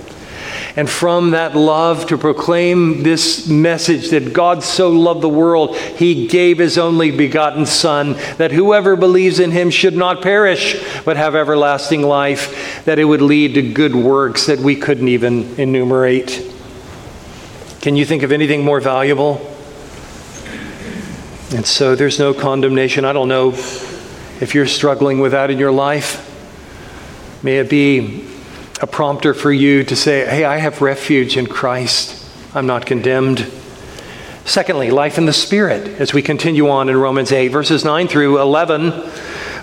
And 0.77 0.88
from 0.88 1.31
that 1.31 1.55
love 1.55 2.05
to 2.05 2.19
proclaim 2.19 3.01
this 3.01 3.48
message 3.48 4.12
that 4.12 4.31
God 4.31 4.63
so 4.63 4.91
loved 4.91 5.22
the 5.22 5.27
world, 5.27 5.75
he 5.75 6.27
gave 6.27 6.60
his 6.60 6.77
only 6.77 7.10
begotten 7.10 7.65
Son, 7.65 8.13
that 8.38 8.51
whoever 8.51 8.96
believes 8.96 9.39
in 9.39 9.50
him 9.50 9.72
should 9.72 9.96
not 9.96 10.22
perish, 10.22 10.79
but 11.03 11.17
have 11.17 11.34
everlasting 11.34 12.03
life, 12.03 12.86
that 12.86 13.00
it 13.00 13.05
would 13.05 13.24
lead 13.24 13.55
to 13.55 13.63
good 13.63 13.96
works 13.96 14.46
that 14.46 14.60
we 14.60 14.75
couldn't 14.75 15.07
even 15.07 15.60
enumerate. 15.60 16.48
Can 17.81 17.96
you 17.96 18.05
think 18.05 18.22
of 18.22 18.31
anything 18.31 18.63
more 18.63 18.79
valuable? 18.79 19.38
And 21.55 21.65
so 21.65 21.96
there's 21.96 22.19
no 22.19 22.36
condemnation. 22.36 23.03
I 23.03 23.13
don't 23.13 23.29
know 23.29 23.53
if 23.53 24.53
you're 24.53 24.67
struggling 24.67 25.22
with 25.22 25.31
that 25.31 25.50
in 25.50 25.57
your 25.57 25.72
life. 25.72 26.24
May 27.41 27.57
it 27.57 27.67
be 27.67 28.37
a 28.81 28.88
prompter 28.88 29.34
for 29.34 29.51
you 29.51 29.84
to 29.84 29.96
say, 29.96 30.25
hey, 30.25 30.46
I 30.46 30.57
have 30.57 30.81
refuge 30.81 31.38
in 31.38 31.48
Christ. 31.48 32.24
I'm 32.55 32.67
not 32.67 32.86
condemned. 32.86 33.51
Secondly, 34.46 34.91
life 34.91 35.17
in 35.17 35.25
the 35.25 35.34
Spirit, 35.34 36.00
as 36.00 36.13
we 36.13 36.22
continue 36.22 36.69
on 36.69 36.88
in 36.88 36.96
Romans 36.96 37.31
8, 37.31 37.50
verses 37.50 37.84
9 37.84 38.07
through 38.07 38.39
11. 38.39 39.12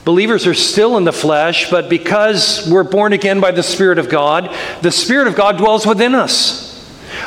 Believers 0.04 0.47
are 0.47 0.54
still 0.54 0.99
in 0.99 1.04
the 1.04 1.12
flesh, 1.12 1.71
but 1.71 1.88
because 1.88 2.68
we're 2.71 2.85
born 2.85 3.14
again 3.14 3.40
by 3.40 3.50
the 3.50 3.62
Spirit 3.62 3.99
of 3.99 4.11
God, 4.11 4.54
the 4.83 4.92
Spirit 4.92 5.26
of 5.26 5.35
God 5.35 5.56
dwells 5.56 5.87
within 5.87 6.14
us. 6.14 6.71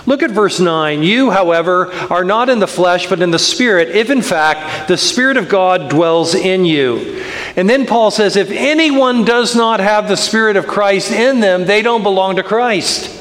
Look 0.05 0.21
at 0.21 0.31
verse 0.31 0.59
9. 0.59 1.01
You, 1.01 1.31
however, 1.31 1.91
are 2.11 2.23
not 2.23 2.49
in 2.49 2.59
the 2.59 2.67
flesh, 2.67 3.07
but 3.07 3.21
in 3.21 3.31
the 3.31 3.39
Spirit, 3.39 3.89
if 3.89 4.09
in 4.09 4.21
fact 4.21 4.87
the 4.87 4.97
Spirit 4.97 5.37
of 5.37 5.49
God 5.49 5.89
dwells 5.89 6.35
in 6.35 6.65
you. 6.65 7.23
And 7.57 7.67
then 7.67 7.87
Paul 7.87 8.11
says, 8.11 8.35
if 8.35 8.51
anyone 8.51 9.25
does 9.25 9.55
not 9.55 9.79
have 9.79 10.07
the 10.07 10.15
Spirit 10.15 10.57
of 10.57 10.67
Christ 10.67 11.11
in 11.11 11.39
them, 11.39 11.65
they 11.65 11.81
don't 11.81 12.03
belong 12.03 12.35
to 12.35 12.43
Christ. 12.43 13.16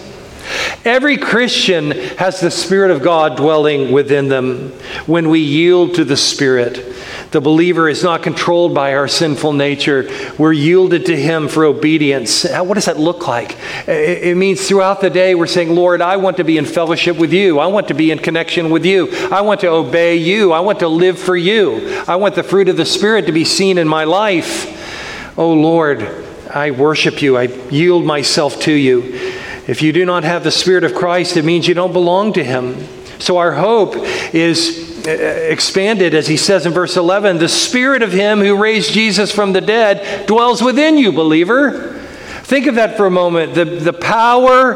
Every 0.87 1.16
Christian 1.16 1.90
has 1.90 2.38
the 2.38 2.50
Spirit 2.50 2.93
of 2.93 3.02
God 3.02 3.37
dwelling 3.37 3.90
within 3.90 4.28
them 4.28 4.71
when 5.07 5.28
we 5.28 5.40
yield 5.40 5.97
to 5.97 6.05
the 6.05 6.16
Spirit. 6.16 6.95
The 7.33 7.40
believer 7.40 7.88
is 7.88 8.05
not 8.05 8.23
controlled 8.23 8.73
by 8.73 8.95
our 8.95 9.09
sinful 9.09 9.52
nature. 9.55 10.09
We're 10.38 10.52
yielded 10.52 11.07
to 11.07 11.16
Him 11.16 11.49
for 11.49 11.64
obedience. 11.64 12.45
What 12.45 12.75
does 12.75 12.85
that 12.85 13.00
look 13.00 13.26
like? 13.26 13.57
It 13.88 14.37
means 14.37 14.69
throughout 14.69 15.00
the 15.00 15.11
day 15.11 15.35
we're 15.35 15.49
saying, 15.49 15.75
Lord, 15.75 16.00
I 16.00 16.19
want 16.19 16.37
to 16.37 16.45
be 16.45 16.57
in 16.57 16.64
fellowship 16.64 17.19
with 17.19 17.33
you. 17.33 17.59
I 17.59 17.66
want 17.66 17.88
to 17.88 17.95
be 17.95 18.12
in 18.12 18.21
connection 18.21 18.71
with 18.71 18.87
you. 18.87 19.11
I 19.33 19.40
want 19.40 19.62
to 19.62 19.69
obey 19.69 20.14
you. 20.19 20.52
I 20.52 20.61
want 20.61 20.78
to 20.78 20.88
live 20.88 21.19
for 21.19 21.37
you. 21.37 22.00
I 22.07 22.14
want 22.14 22.37
the 22.37 22.45
fruit 22.45 22.69
of 22.69 22.76
the 22.76 22.87
Spirit 22.87 23.26
to 23.26 23.33
be 23.33 23.45
seen 23.45 23.76
in 23.76 23.88
my 23.88 24.05
life. 24.05 25.35
Oh, 25.37 25.52
Lord, 25.52 26.02
I 26.49 26.71
worship 26.71 27.23
you. 27.23 27.37
I 27.37 27.49
yield 27.71 28.05
myself 28.05 28.61
to 28.61 28.73
you. 28.73 29.33
If 29.66 29.82
you 29.82 29.92
do 29.92 30.04
not 30.04 30.25
have 30.25 30.44
the 30.44 30.50
Spirit 30.50 30.85
of 30.85 30.94
Christ, 30.94 31.37
it 31.37 31.44
means 31.44 31.66
you 31.66 31.75
don't 31.75 31.92
belong 31.92 32.32
to 32.35 32.44
Him. 32.44 32.76
So 33.18 33.38
our 33.38 33.52
hope 33.52 33.94
is 34.35 34.87
uh, 35.06 35.11
expanded, 35.11 36.14
as 36.14 36.26
he 36.26 36.37
says 36.37 36.66
in 36.66 36.73
verse 36.73 36.96
11 36.96 37.38
the 37.38 37.49
spirit 37.49 38.02
of 38.02 38.12
him 38.12 38.40
who 38.40 38.56
raised 38.56 38.92
Jesus 38.92 39.30
from 39.32 39.52
the 39.52 39.61
dead 39.61 40.26
dwells 40.26 40.61
within 40.61 40.99
you, 40.99 41.12
believer. 41.12 41.94
Think 42.42 42.66
of 42.66 42.75
that 42.75 42.96
for 42.96 43.06
a 43.06 43.11
moment. 43.11 43.54
The, 43.54 43.64
the 43.64 43.92
power 43.92 44.75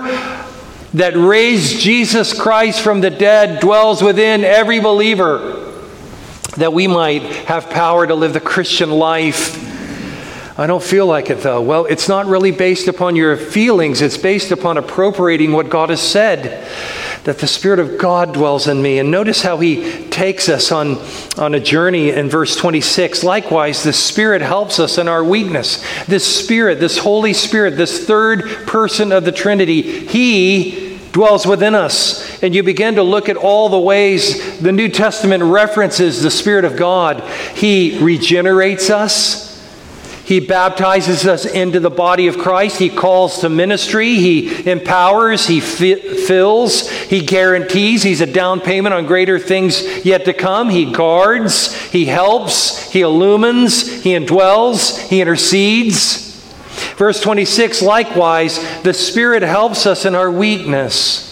that 0.95 1.17
raised 1.17 1.81
Jesus 1.81 2.39
Christ 2.39 2.81
from 2.81 3.01
the 3.01 3.11
dead 3.11 3.61
dwells 3.61 4.03
within 4.03 4.45
every 4.45 4.81
believer, 4.81 5.73
that 6.57 6.73
we 6.73 6.87
might 6.87 7.23
have 7.23 7.69
power 7.71 8.07
to 8.07 8.15
live 8.15 8.33
the 8.33 8.41
Christian 8.41 8.91
life. 8.91 9.70
I 10.61 10.67
don't 10.67 10.83
feel 10.83 11.07
like 11.07 11.31
it 11.31 11.39
though. 11.39 11.63
Well, 11.63 11.87
it's 11.87 12.07
not 12.07 12.27
really 12.27 12.51
based 12.51 12.87
upon 12.87 13.17
your 13.17 13.35
feelings, 13.39 14.03
it's 14.03 14.19
based 14.19 14.51
upon 14.51 14.77
appropriating 14.77 15.53
what 15.53 15.71
God 15.71 15.89
has 15.89 16.03
said 16.03 16.69
that 17.25 17.39
the 17.39 17.47
Spirit 17.47 17.79
of 17.79 17.97
God 17.97 18.35
dwells 18.35 18.69
in 18.69 18.83
me. 18.83 18.99
And 18.99 19.11
notice 19.11 19.41
how 19.41 19.57
he 19.57 20.07
takes 20.09 20.51
us 20.51 20.71
on, 20.71 20.99
on 21.39 21.55
a 21.55 21.61
journey 21.61 22.11
in 22.11 22.29
verse 22.29 22.57
26. 22.57 23.25
Likewise, 23.25 23.83
the 23.83 23.93
Spirit 23.95 24.43
helps 24.43 24.79
us 24.79 24.99
in 24.99 25.09
our 25.09 25.25
weakness. 25.25 25.83
This 26.05 26.27
Spirit, 26.27 26.79
this 26.79 26.99
Holy 26.99 27.33
Spirit, 27.33 27.79
this 27.79 28.07
third 28.07 28.43
person 28.67 29.13
of 29.13 29.25
the 29.25 29.33
Trinity, 29.33 30.07
he 30.07 30.99
dwells 31.13 31.47
within 31.47 31.75
us. 31.75 32.43
And 32.43 32.55
you 32.55 32.63
begin 32.63 32.97
to 32.97 33.03
look 33.03 33.31
at 33.31 33.39
all 33.39 33.71
the 33.71 33.81
ways 33.81 34.61
the 34.61 34.73
New 34.73 34.91
Testament 34.91 35.43
references 35.43 36.23
the 36.23 36.31
Spirit 36.31 36.67
of 36.67 36.77
God. 36.77 37.23
He 37.55 37.99
regenerates 38.03 38.91
us. 38.91 39.50
He 40.31 40.39
baptizes 40.39 41.27
us 41.27 41.45
into 41.45 41.81
the 41.81 41.91
body 41.91 42.29
of 42.29 42.39
Christ. 42.39 42.79
He 42.79 42.89
calls 42.89 43.41
to 43.41 43.49
ministry. 43.49 44.15
He 44.15 44.71
empowers. 44.71 45.49
He 45.49 45.59
fills. 45.59 46.89
He 46.89 47.27
guarantees. 47.27 48.05
He's 48.05 48.21
a 48.21 48.27
down 48.27 48.61
payment 48.61 48.95
on 48.95 49.07
greater 49.07 49.41
things 49.41 49.83
yet 50.07 50.27
to 50.27 50.33
come. 50.33 50.69
He 50.69 50.93
guards. 50.93 51.75
He 51.91 52.05
helps. 52.05 52.93
He 52.93 53.01
illumines. 53.01 54.05
He 54.05 54.11
indwells. 54.11 55.01
He 55.09 55.21
intercedes. 55.21 56.41
Verse 56.95 57.21
26 57.21 57.83
likewise, 57.83 58.61
the 58.83 58.95
Spirit 58.95 59.43
helps 59.43 59.85
us 59.85 60.05
in 60.05 60.15
our 60.15 60.31
weakness. 60.31 61.30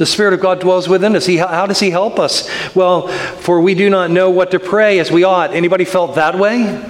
The 0.00 0.06
Spirit 0.06 0.32
of 0.32 0.40
God 0.40 0.60
dwells 0.60 0.88
within 0.88 1.14
us. 1.14 1.26
He, 1.26 1.36
how 1.36 1.66
does 1.66 1.78
He 1.78 1.90
help 1.90 2.18
us? 2.18 2.48
Well, 2.74 3.08
for 3.08 3.60
we 3.60 3.74
do 3.74 3.90
not 3.90 4.10
know 4.10 4.30
what 4.30 4.52
to 4.52 4.58
pray 4.58 4.98
as 4.98 5.10
we 5.10 5.24
ought. 5.24 5.52
Anybody 5.52 5.84
felt 5.84 6.14
that 6.14 6.38
way? 6.38 6.82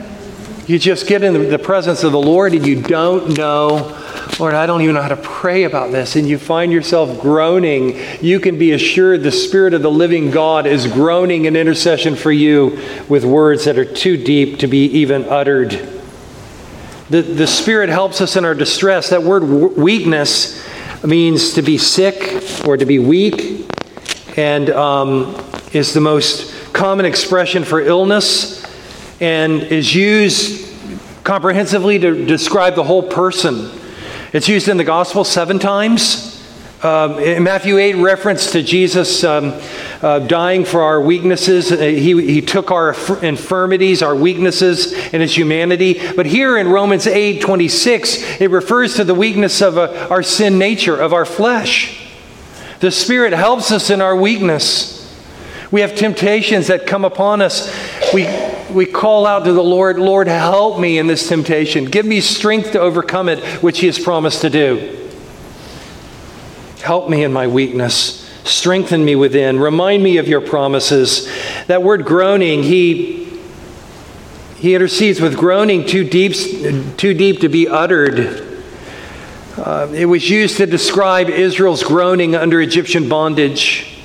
You 0.68 0.78
just 0.78 1.08
get 1.08 1.24
in 1.24 1.48
the 1.50 1.58
presence 1.58 2.04
of 2.04 2.12
the 2.12 2.20
Lord 2.20 2.54
and 2.54 2.64
you 2.64 2.80
don't 2.80 3.36
know, 3.36 4.00
Lord, 4.38 4.54
I 4.54 4.64
don't 4.66 4.82
even 4.82 4.94
know 4.94 5.02
how 5.02 5.08
to 5.08 5.16
pray 5.16 5.64
about 5.64 5.90
this. 5.90 6.14
And 6.14 6.28
you 6.28 6.38
find 6.38 6.70
yourself 6.70 7.20
groaning. 7.20 7.98
You 8.20 8.38
can 8.38 8.60
be 8.60 8.70
assured 8.70 9.24
the 9.24 9.32
Spirit 9.32 9.74
of 9.74 9.82
the 9.82 9.90
living 9.90 10.30
God 10.30 10.68
is 10.68 10.86
groaning 10.86 11.46
in 11.46 11.56
intercession 11.56 12.14
for 12.14 12.30
you 12.30 12.78
with 13.08 13.24
words 13.24 13.64
that 13.64 13.76
are 13.76 13.92
too 13.92 14.22
deep 14.22 14.60
to 14.60 14.68
be 14.68 14.84
even 14.84 15.24
uttered. 15.24 15.70
The, 17.08 17.22
the 17.22 17.48
Spirit 17.48 17.88
helps 17.88 18.20
us 18.20 18.36
in 18.36 18.44
our 18.44 18.54
distress. 18.54 19.10
That 19.10 19.24
word 19.24 19.42
weakness 19.42 20.64
means 21.06 21.54
to 21.54 21.62
be 21.62 21.78
sick 21.78 22.66
or 22.66 22.76
to 22.76 22.84
be 22.84 22.98
weak, 22.98 23.66
and 24.36 24.70
um, 24.70 25.34
is 25.72 25.94
the 25.94 26.00
most 26.00 26.72
common 26.72 27.06
expression 27.06 27.64
for 27.64 27.80
illness, 27.80 28.64
and 29.20 29.62
is 29.62 29.94
used 29.94 30.68
comprehensively 31.24 31.98
to 31.98 32.26
describe 32.26 32.74
the 32.74 32.84
whole 32.84 33.02
person. 33.02 33.70
It's 34.32 34.48
used 34.48 34.68
in 34.68 34.76
the 34.76 34.84
gospel 34.84 35.24
seven 35.24 35.58
times. 35.58 36.42
Um, 36.82 37.18
in 37.18 37.42
Matthew 37.42 37.78
8, 37.78 37.94
reference 37.96 38.52
to 38.52 38.62
Jesus 38.62 39.24
um, 39.24 39.60
uh, 40.02 40.18
dying 40.20 40.64
for 40.64 40.82
our 40.82 41.00
weaknesses. 41.00 41.70
Uh, 41.70 41.76
he, 41.76 42.14
he 42.26 42.40
took 42.40 42.70
our 42.70 42.94
infirmities, 43.22 44.02
our 44.02 44.16
weaknesses, 44.16 44.92
and 44.92 45.20
his 45.20 45.36
humanity. 45.36 46.00
But 46.14 46.26
here 46.26 46.56
in 46.56 46.68
Romans 46.68 47.06
8, 47.06 47.40
26, 47.40 48.40
it 48.40 48.50
refers 48.50 48.96
to 48.96 49.04
the 49.04 49.14
weakness 49.14 49.60
of 49.60 49.76
uh, 49.76 50.08
our 50.10 50.22
sin 50.22 50.58
nature, 50.58 50.96
of 50.96 51.12
our 51.12 51.24
flesh. 51.24 52.08
The 52.80 52.90
Spirit 52.90 53.34
helps 53.34 53.70
us 53.70 53.90
in 53.90 54.00
our 54.00 54.16
weakness. 54.16 54.96
We 55.70 55.82
have 55.82 55.94
temptations 55.94 56.66
that 56.68 56.86
come 56.86 57.04
upon 57.04 57.42
us. 57.42 57.70
We, 58.12 58.26
we 58.72 58.86
call 58.86 59.26
out 59.26 59.44
to 59.44 59.52
the 59.52 59.62
Lord, 59.62 59.98
Lord, 59.98 60.26
help 60.26 60.80
me 60.80 60.98
in 60.98 61.06
this 61.06 61.28
temptation. 61.28 61.84
Give 61.84 62.06
me 62.06 62.20
strength 62.20 62.72
to 62.72 62.80
overcome 62.80 63.28
it, 63.28 63.38
which 63.62 63.80
He 63.80 63.86
has 63.86 63.98
promised 63.98 64.40
to 64.40 64.50
do. 64.50 64.96
Help 66.80 67.10
me 67.10 67.22
in 67.22 67.32
my 67.32 67.46
weakness. 67.46 68.19
Strengthen 68.50 69.04
me 69.04 69.14
within. 69.14 69.60
Remind 69.60 70.02
me 70.02 70.18
of 70.18 70.26
your 70.26 70.40
promises. 70.40 71.30
That 71.68 71.84
word 71.84 72.04
groaning, 72.04 72.64
he, 72.64 73.40
he 74.56 74.74
intercedes 74.74 75.20
with 75.20 75.36
groaning 75.36 75.86
too 75.86 76.02
deep, 76.02 76.34
too 76.96 77.14
deep 77.14 77.40
to 77.42 77.48
be 77.48 77.68
uttered. 77.68 78.60
Uh, 79.56 79.92
it 79.94 80.06
was 80.06 80.28
used 80.28 80.56
to 80.56 80.66
describe 80.66 81.28
Israel's 81.28 81.84
groaning 81.84 82.34
under 82.34 82.60
Egyptian 82.60 83.08
bondage. 83.08 83.98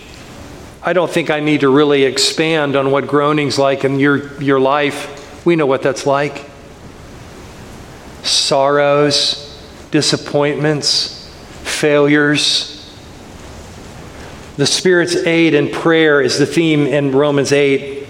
I 0.83 0.93
don't 0.93 1.09
think 1.09 1.31
I 1.31 1.39
need 1.39 1.61
to 1.61 1.69
really 1.69 2.03
expand 2.03 2.75
on 2.75 2.91
what 2.91 3.07
groaning's 3.07 3.57
like 3.57 3.83
in 3.83 3.99
your, 3.99 4.39
your 4.39 4.59
life. 4.59 5.43
We 5.43 5.55
know 5.55 5.65
what 5.65 5.81
that's 5.81 6.05
like 6.05 6.45
sorrows, 8.21 9.59
disappointments, 9.89 11.27
failures. 11.63 12.74
The 14.57 14.65
Spirit's 14.65 15.15
aid 15.15 15.53
and 15.53 15.71
prayer 15.71 16.21
is 16.21 16.39
the 16.39 16.45
theme 16.45 16.87
in 16.87 17.11
Romans 17.11 17.51
8. 17.51 18.07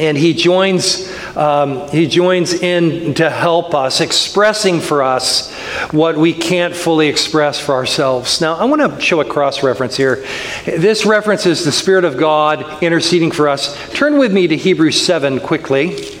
And 0.00 0.16
he 0.16 0.34
joins, 0.34 1.08
um, 1.36 1.88
he 1.88 2.06
joins 2.06 2.52
in 2.52 3.14
to 3.14 3.30
help 3.30 3.74
us, 3.74 4.00
expressing 4.00 4.80
for 4.80 5.02
us 5.02 5.52
what 5.92 6.16
we 6.16 6.32
can't 6.32 6.74
fully 6.74 7.08
express 7.08 7.60
for 7.60 7.74
ourselves. 7.74 8.40
Now, 8.40 8.56
I 8.56 8.64
want 8.64 8.82
to 8.82 9.00
show 9.00 9.20
a 9.20 9.24
cross 9.24 9.62
reference 9.62 9.96
here. 9.96 10.24
This 10.64 11.06
reference 11.06 11.46
is 11.46 11.64
the 11.64 11.72
Spirit 11.72 12.04
of 12.04 12.16
God 12.16 12.82
interceding 12.82 13.30
for 13.30 13.48
us. 13.48 13.76
Turn 13.92 14.18
with 14.18 14.32
me 14.32 14.48
to 14.48 14.56
Hebrews 14.56 15.00
7 15.00 15.40
quickly. 15.40 16.17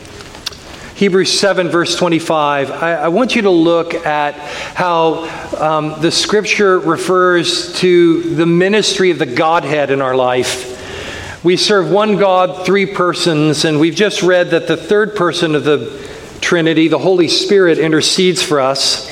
Hebrews 0.98 1.38
7, 1.38 1.68
verse 1.68 1.94
25, 1.94 2.72
I, 2.72 2.94
I 2.94 3.08
want 3.08 3.36
you 3.36 3.42
to 3.42 3.50
look 3.50 3.94
at 3.94 4.34
how 4.34 5.28
um, 5.56 6.00
the 6.02 6.10
scripture 6.10 6.80
refers 6.80 7.72
to 7.74 8.34
the 8.34 8.46
ministry 8.46 9.12
of 9.12 9.20
the 9.20 9.26
Godhead 9.26 9.92
in 9.92 10.02
our 10.02 10.16
life. 10.16 11.44
We 11.44 11.56
serve 11.56 11.88
one 11.88 12.16
God, 12.16 12.66
three 12.66 12.84
persons, 12.84 13.64
and 13.64 13.78
we've 13.78 13.94
just 13.94 14.24
read 14.24 14.50
that 14.50 14.66
the 14.66 14.76
third 14.76 15.14
person 15.14 15.54
of 15.54 15.62
the 15.62 16.04
Trinity, 16.40 16.88
the 16.88 16.98
Holy 16.98 17.28
Spirit, 17.28 17.78
intercedes 17.78 18.42
for 18.42 18.58
us 18.58 19.06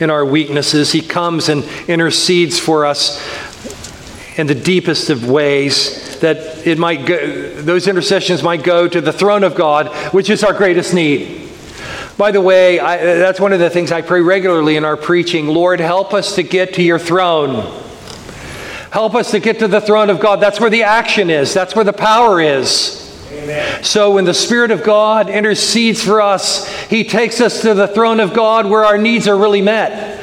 in 0.00 0.08
our 0.08 0.24
weaknesses. 0.24 0.92
He 0.92 1.02
comes 1.02 1.50
and 1.50 1.62
intercedes 1.88 2.58
for 2.58 2.86
us 2.86 3.22
in 4.38 4.46
the 4.46 4.54
deepest 4.54 5.10
of 5.10 5.28
ways 5.28 6.18
that 6.20 6.53
it 6.64 6.78
might 6.78 7.06
go, 7.06 7.50
those 7.60 7.88
intercessions 7.88 8.42
might 8.42 8.62
go 8.62 8.88
to 8.88 9.00
the 9.00 9.12
throne 9.12 9.44
of 9.44 9.54
God, 9.54 9.88
which 10.12 10.30
is 10.30 10.42
our 10.42 10.52
greatest 10.52 10.94
need. 10.94 11.50
By 12.16 12.30
the 12.30 12.40
way, 12.40 12.78
I, 12.78 12.96
that's 12.96 13.40
one 13.40 13.52
of 13.52 13.58
the 13.58 13.70
things 13.70 13.90
I 13.90 14.02
pray 14.02 14.20
regularly 14.20 14.76
in 14.76 14.84
our 14.84 14.96
preaching. 14.96 15.48
Lord, 15.48 15.80
help 15.80 16.14
us 16.14 16.36
to 16.36 16.42
get 16.42 16.74
to 16.74 16.82
your 16.82 16.98
throne. 16.98 17.82
Help 18.90 19.16
us 19.16 19.32
to 19.32 19.40
get 19.40 19.58
to 19.58 19.66
the 19.66 19.80
throne 19.80 20.10
of 20.10 20.20
God. 20.20 20.40
That's 20.40 20.60
where 20.60 20.70
the 20.70 20.84
action 20.84 21.28
is, 21.28 21.52
that's 21.52 21.74
where 21.74 21.84
the 21.84 21.92
power 21.92 22.40
is. 22.40 23.00
Amen. 23.32 23.82
So 23.82 24.12
when 24.12 24.24
the 24.24 24.34
Spirit 24.34 24.70
of 24.70 24.84
God 24.84 25.28
intercedes 25.28 26.02
for 26.02 26.20
us, 26.20 26.68
He 26.84 27.02
takes 27.02 27.40
us 27.40 27.62
to 27.62 27.74
the 27.74 27.88
throne 27.88 28.20
of 28.20 28.32
God 28.32 28.66
where 28.66 28.84
our 28.84 28.96
needs 28.96 29.26
are 29.26 29.36
really 29.36 29.62
met. 29.62 30.20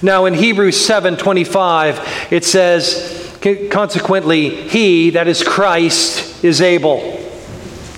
Now 0.00 0.26
in 0.26 0.34
Hebrews 0.34 0.76
7:25, 0.76 2.32
it 2.32 2.44
says, 2.44 3.23
Consequently, 3.70 4.68
he, 4.68 5.10
that 5.10 5.28
is 5.28 5.42
Christ, 5.42 6.42
is 6.42 6.60
able. 6.60 7.00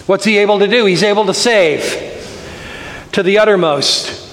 What's 0.07 0.25
he 0.25 0.39
able 0.39 0.59
to 0.59 0.67
do? 0.67 0.87
He's 0.87 1.03
able 1.03 1.27
to 1.27 1.35
save 1.35 1.83
to 3.13 3.23
the 3.23 3.39
uttermost. 3.39 4.25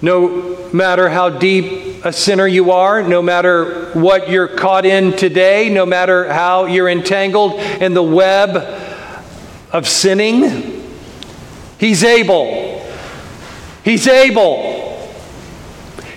No 0.00 0.70
matter 0.72 1.08
how 1.08 1.30
deep 1.30 2.04
a 2.04 2.12
sinner 2.12 2.46
you 2.46 2.70
are, 2.70 3.02
no 3.02 3.22
matter 3.22 3.90
what 3.92 4.28
you're 4.28 4.48
caught 4.48 4.84
in 4.84 5.16
today, 5.16 5.68
no 5.70 5.86
matter 5.86 6.32
how 6.32 6.66
you're 6.66 6.88
entangled 6.88 7.54
in 7.54 7.94
the 7.94 8.02
web 8.02 8.56
of 9.72 9.88
sinning, 9.88 10.84
He's 11.78 12.02
able. 12.02 12.82
He's 13.84 14.06
able. 14.06 14.73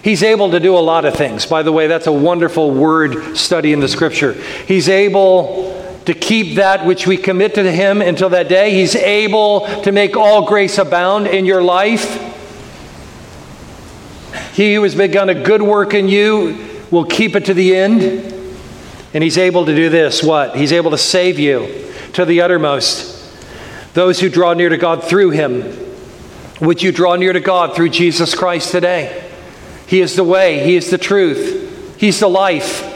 He's 0.07 0.23
able 0.23 0.51
to 0.51 0.61
do 0.61 0.77
a 0.77 0.79
lot 0.79 1.03
of 1.03 1.15
things. 1.15 1.45
By 1.45 1.63
the 1.63 1.71
way, 1.73 1.87
that's 1.87 2.07
a 2.07 2.13
wonderful 2.13 2.71
word 2.71 3.35
study 3.35 3.73
in 3.73 3.81
the 3.81 3.89
scripture. 3.89 4.31
He's 4.65 4.87
able 4.87 5.99
to 6.05 6.13
keep 6.13 6.55
that 6.55 6.85
which 6.85 7.05
we 7.05 7.17
commit 7.17 7.55
to 7.55 7.69
Him 7.69 8.01
until 8.01 8.29
that 8.29 8.47
day. 8.47 8.71
He's 8.73 8.95
able 8.95 9.67
to 9.81 9.91
make 9.91 10.15
all 10.15 10.47
grace 10.47 10.77
abound 10.77 11.27
in 11.27 11.43
your 11.43 11.61
life. 11.61 12.23
He 14.53 14.75
who 14.75 14.83
has 14.83 14.95
begun 14.95 15.27
a 15.27 15.35
good 15.35 15.61
work 15.61 15.93
in 15.93 16.07
you 16.07 16.65
will 16.89 17.03
keep 17.03 17.35
it 17.35 17.43
to 17.47 17.53
the 17.53 17.75
end. 17.75 18.01
And 19.13 19.21
He's 19.21 19.37
able 19.37 19.65
to 19.65 19.75
do 19.75 19.89
this 19.89 20.23
what? 20.23 20.55
He's 20.55 20.71
able 20.71 20.91
to 20.91 20.97
save 20.97 21.37
you 21.37 21.91
to 22.13 22.23
the 22.23 22.39
uttermost. 22.39 23.29
Those 23.93 24.21
who 24.21 24.29
draw 24.29 24.53
near 24.53 24.69
to 24.69 24.77
God 24.77 25.03
through 25.03 25.31
Him. 25.31 25.77
Would 26.61 26.81
you 26.81 26.93
draw 26.93 27.17
near 27.17 27.33
to 27.33 27.41
God 27.41 27.75
through 27.75 27.89
Jesus 27.89 28.33
Christ 28.33 28.71
today? 28.71 29.25
He 29.87 30.01
is 30.01 30.15
the 30.15 30.23
way, 30.23 30.63
He 30.63 30.75
is 30.75 30.91
the 30.91 30.97
truth, 30.97 31.97
He's 31.97 32.19
the 32.19 32.29
life. 32.29 32.93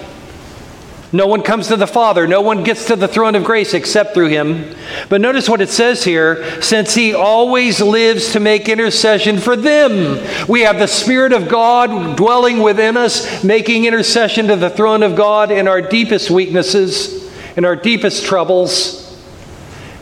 No 1.13 1.27
one 1.27 1.41
comes 1.41 1.67
to 1.67 1.75
the 1.75 1.88
Father. 1.88 2.25
No 2.25 2.41
one 2.41 2.63
gets 2.63 2.86
to 2.88 2.95
the 2.95 3.08
throne 3.08 3.36
of 3.36 3.43
grace 3.43 3.73
except 3.73 4.13
through 4.13 4.30
him. 4.30 4.73
But 5.10 5.19
notice 5.19 5.49
what 5.49 5.60
it 5.60 5.69
says 5.69 6.04
here 6.06 6.62
since 6.62 6.95
he 6.95 7.13
always 7.13 7.82
lives 7.82 8.32
to 8.32 8.39
make 8.39 8.69
intercession 8.69 9.38
for 9.38 9.58
them. 9.58 10.25
We 10.47 10.62
have 10.62 10.80
the 10.80 10.88
Spirit 10.88 11.34
of 11.34 11.49
God 11.49 12.15
dwelling 12.15 12.60
within 12.60 12.95
us, 12.95 13.43
making 13.43 13.84
intercession 13.84 14.47
to 14.47 14.56
the 14.56 14.69
throne 14.69 15.04
of 15.04 15.17
God 15.17 15.51
in 15.51 15.67
our 15.67 15.82
deepest 15.82 16.32
weaknesses, 16.32 17.30
in 17.58 17.65
our 17.65 17.75
deepest 17.75 18.25
troubles. 18.25 19.21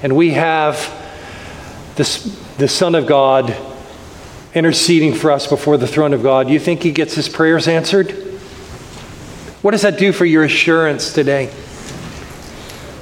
And 0.04 0.16
we 0.16 0.32
have 0.32 0.78
the, 1.96 2.38
the 2.60 2.68
Son 2.68 2.94
of 2.94 3.08
God 3.08 3.50
interceding 4.54 5.14
for 5.14 5.32
us 5.32 5.48
before 5.48 5.78
the 5.78 5.88
throne 5.88 6.14
of 6.14 6.24
God, 6.24 6.50
you 6.50 6.60
think 6.60 6.84
he 6.84 6.92
gets 6.92 7.14
his 7.14 7.30
prayers 7.30 7.68
answered? 7.68 8.12
What 9.62 9.72
does 9.72 9.82
that 9.82 10.00
do 10.00 10.12
for 10.12 10.26
your 10.26 10.44
assurance 10.44 11.14
today? 11.14 11.52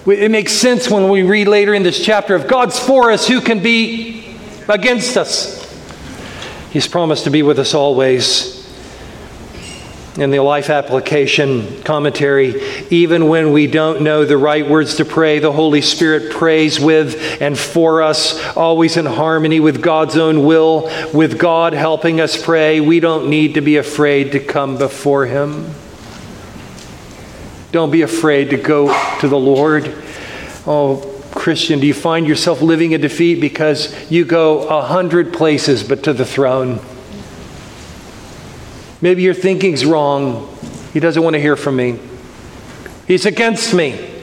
It 0.08 0.32
makes 0.32 0.54
sense 0.54 0.90
when 0.90 1.10
we 1.10 1.24
read 1.24 1.48
later 1.48 1.74
in 1.74 1.84
this 1.84 2.04
chapter 2.04 2.36
if 2.36 2.48
God's 2.48 2.80
for 2.80 3.12
us, 3.12 3.28
who 3.28 3.42
can 3.42 3.62
be 3.62 4.36
against 4.70 5.18
us? 5.18 5.58
He's 6.72 6.88
promised 6.88 7.26
to 7.26 7.30
be 7.30 7.44
with 7.44 7.60
us 7.60 7.74
always 7.74 8.57
in 10.18 10.32
the 10.32 10.40
life 10.40 10.70
application 10.72 11.84
commentary, 11.84 12.62
even 12.90 13.28
when 13.28 13.52
we 13.52 13.68
don't 13.68 14.02
know 14.02 14.26
the 14.26 14.38
right 14.38 14.68
words 14.68 14.96
to 14.96 15.06
pray, 15.06 15.38
the 15.38 15.52
Holy 15.52 15.82
Spirit 15.82 16.32
prays 16.32 16.80
with 16.80 17.40
and 17.40 17.58
for 17.58 18.02
us, 18.02 18.56
always 18.56 18.98
in 18.98 19.06
harmony 19.06 19.60
with 19.60 19.82
God's 19.82 20.18
own 20.18 20.44
will, 20.44 20.90
with 21.14 21.38
God 21.38 21.74
helping 21.74 22.20
us 22.20 22.42
pray. 22.42 22.82
We 22.82 23.00
don't 23.00 23.30
need 23.30 23.54
to 23.54 23.62
be 23.62 23.78
afraid 23.78 24.32
to 24.32 24.40
come 24.40 24.78
before 24.78 25.28
Him. 25.28 25.70
Don't 27.72 27.92
be 27.92 28.02
afraid 28.02 28.50
to 28.50 28.58
go 28.58 28.88
to 29.20 29.28
the 29.28 29.38
Lord. 29.38 29.94
Oh, 30.66 31.14
Christian, 31.32 31.80
do 31.80 31.86
you 31.86 31.94
find 31.94 32.28
yourself 32.28 32.62
living 32.64 32.94
in 32.94 33.02
defeat 33.02 33.40
because 33.40 34.10
you 34.10 34.26
go 34.26 34.68
a 34.68 34.82
hundred 34.82 35.32
places 35.32 35.84
but 35.84 36.04
to 36.04 36.14
the 36.14 36.26
throne? 36.26 36.80
Maybe 39.02 39.22
your 39.22 39.34
thinking's 39.34 39.86
wrong. 39.86 40.56
He 40.94 41.00
doesn't 41.00 41.22
want 41.22 41.36
to 41.36 41.40
hear 41.40 41.56
from 41.56 41.76
me. 41.76 42.00
He's 43.08 43.26
against 43.26 43.74
me. 43.74 44.16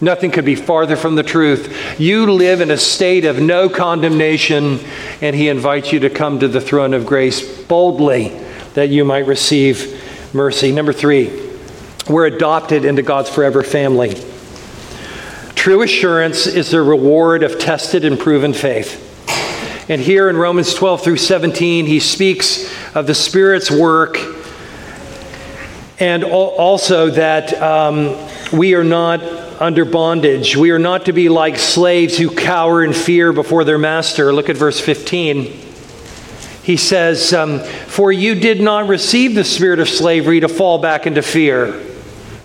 Nothing 0.00 0.30
could 0.30 0.44
be 0.44 0.54
farther 0.54 0.96
from 0.96 1.14
the 1.14 1.22
truth. 1.22 2.00
You 2.00 2.32
live 2.32 2.60
in 2.60 2.70
a 2.70 2.76
state 2.76 3.24
of 3.24 3.38
no 3.38 3.68
condemnation, 3.68 4.80
and 5.20 5.36
He 5.36 5.48
invites 5.48 5.92
you 5.92 6.00
to 6.00 6.10
come 6.10 6.40
to 6.40 6.48
the 6.48 6.60
throne 6.60 6.94
of 6.94 7.06
grace 7.06 7.62
boldly 7.64 8.28
that 8.74 8.88
you 8.88 9.04
might 9.04 9.26
receive 9.26 10.02
mercy. 10.32 10.72
Number 10.72 10.92
three, 10.92 11.50
we're 12.08 12.26
adopted 12.26 12.84
into 12.84 13.02
God's 13.02 13.28
forever 13.28 13.62
family. 13.62 14.14
True 15.54 15.82
assurance 15.82 16.46
is 16.46 16.70
the 16.70 16.80
reward 16.80 17.42
of 17.42 17.58
tested 17.58 18.04
and 18.04 18.18
proven 18.18 18.54
faith. 18.54 19.06
And 19.90 20.00
here 20.00 20.30
in 20.30 20.36
Romans 20.36 20.72
12 20.72 21.02
through 21.02 21.16
17, 21.18 21.84
he 21.84 22.00
speaks 22.00 22.72
of 22.94 23.06
the 23.06 23.14
Spirit's 23.14 23.70
work 23.70 24.18
and 26.00 26.24
also 26.24 27.10
that 27.10 27.52
um, 27.62 28.16
we 28.52 28.74
are 28.74 28.82
not 28.82 29.22
under 29.60 29.84
bondage. 29.84 30.56
We 30.56 30.70
are 30.70 30.78
not 30.78 31.04
to 31.04 31.12
be 31.12 31.28
like 31.28 31.58
slaves 31.58 32.16
who 32.16 32.34
cower 32.34 32.82
in 32.82 32.94
fear 32.94 33.32
before 33.32 33.64
their 33.64 33.78
master. 33.78 34.32
Look 34.32 34.48
at 34.48 34.56
verse 34.56 34.80
15. 34.80 35.44
He 36.62 36.76
says, 36.78 37.34
um, 37.34 37.60
For 37.60 38.10
you 38.10 38.34
did 38.34 38.60
not 38.62 38.88
receive 38.88 39.34
the 39.34 39.44
spirit 39.44 39.78
of 39.78 39.88
slavery 39.88 40.40
to 40.40 40.48
fall 40.48 40.78
back 40.78 41.06
into 41.06 41.20
fear. 41.20 41.86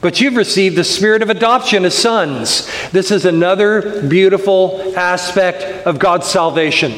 But 0.01 0.19
you've 0.19 0.35
received 0.35 0.75
the 0.75 0.83
spirit 0.83 1.21
of 1.21 1.29
adoption 1.29 1.85
as 1.85 1.97
sons. 1.97 2.69
This 2.91 3.09
is 3.09 3.25
another 3.25 4.05
beautiful 4.07 4.93
aspect 4.97 5.63
of 5.87 5.97
God's 5.97 6.27
salvation. 6.27 6.93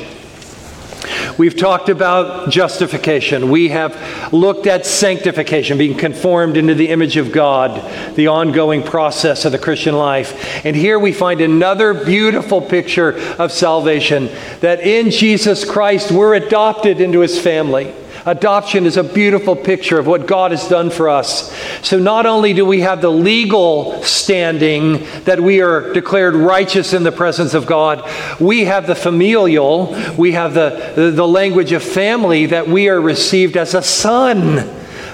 We've 1.37 1.55
talked 1.55 1.89
about 1.89 2.49
justification. 2.49 3.51
We 3.51 3.69
have 3.69 4.33
looked 4.33 4.65
at 4.65 4.87
sanctification, 4.87 5.77
being 5.77 5.95
conformed 5.95 6.57
into 6.57 6.73
the 6.73 6.89
image 6.89 7.15
of 7.17 7.31
God, 7.31 8.15
the 8.15 8.27
ongoing 8.27 8.81
process 8.81 9.45
of 9.45 9.51
the 9.51 9.59
Christian 9.59 9.95
life. 9.95 10.65
And 10.65 10.75
here 10.75 10.97
we 10.97 11.13
find 11.13 11.39
another 11.39 11.93
beautiful 11.93 12.59
picture 12.59 13.19
of 13.37 13.51
salvation 13.51 14.29
that 14.61 14.79
in 14.79 15.11
Jesus 15.11 15.63
Christ 15.63 16.11
we're 16.11 16.33
adopted 16.33 17.01
into 17.01 17.19
his 17.19 17.39
family. 17.39 17.93
Adoption 18.27 18.85
is 18.85 18.97
a 18.97 19.05
beautiful 19.05 19.55
picture 19.55 19.97
of 19.97 20.05
what 20.05 20.27
God 20.27 20.51
has 20.51 20.67
done 20.67 20.89
for 20.89 21.07
us. 21.07 21.49
So 21.81 21.97
not 21.97 22.25
only 22.25 22.53
do 22.53 22.65
we 22.65 22.81
have 22.81 22.99
the 22.99 23.09
legal 23.09 24.03
standing 24.03 25.05
that 25.23 25.39
we 25.39 25.61
are 25.61 25.93
declared 25.93 26.35
righteous 26.35 26.91
in 26.91 27.03
the 27.03 27.11
presence 27.13 27.53
of 27.53 27.65
God, 27.65 28.03
we 28.37 28.65
have 28.65 28.85
the 28.85 28.95
familial, 28.95 29.95
we 30.17 30.33
have 30.33 30.53
the, 30.53 31.11
the, 31.15 31.25
language 31.25 31.71
of 31.71 31.81
family 31.81 32.47
that 32.47 32.67
we 32.67 32.89
are 32.89 32.99
received 32.99 33.55
as 33.55 33.73
a 33.73 33.81
son, 33.81 34.59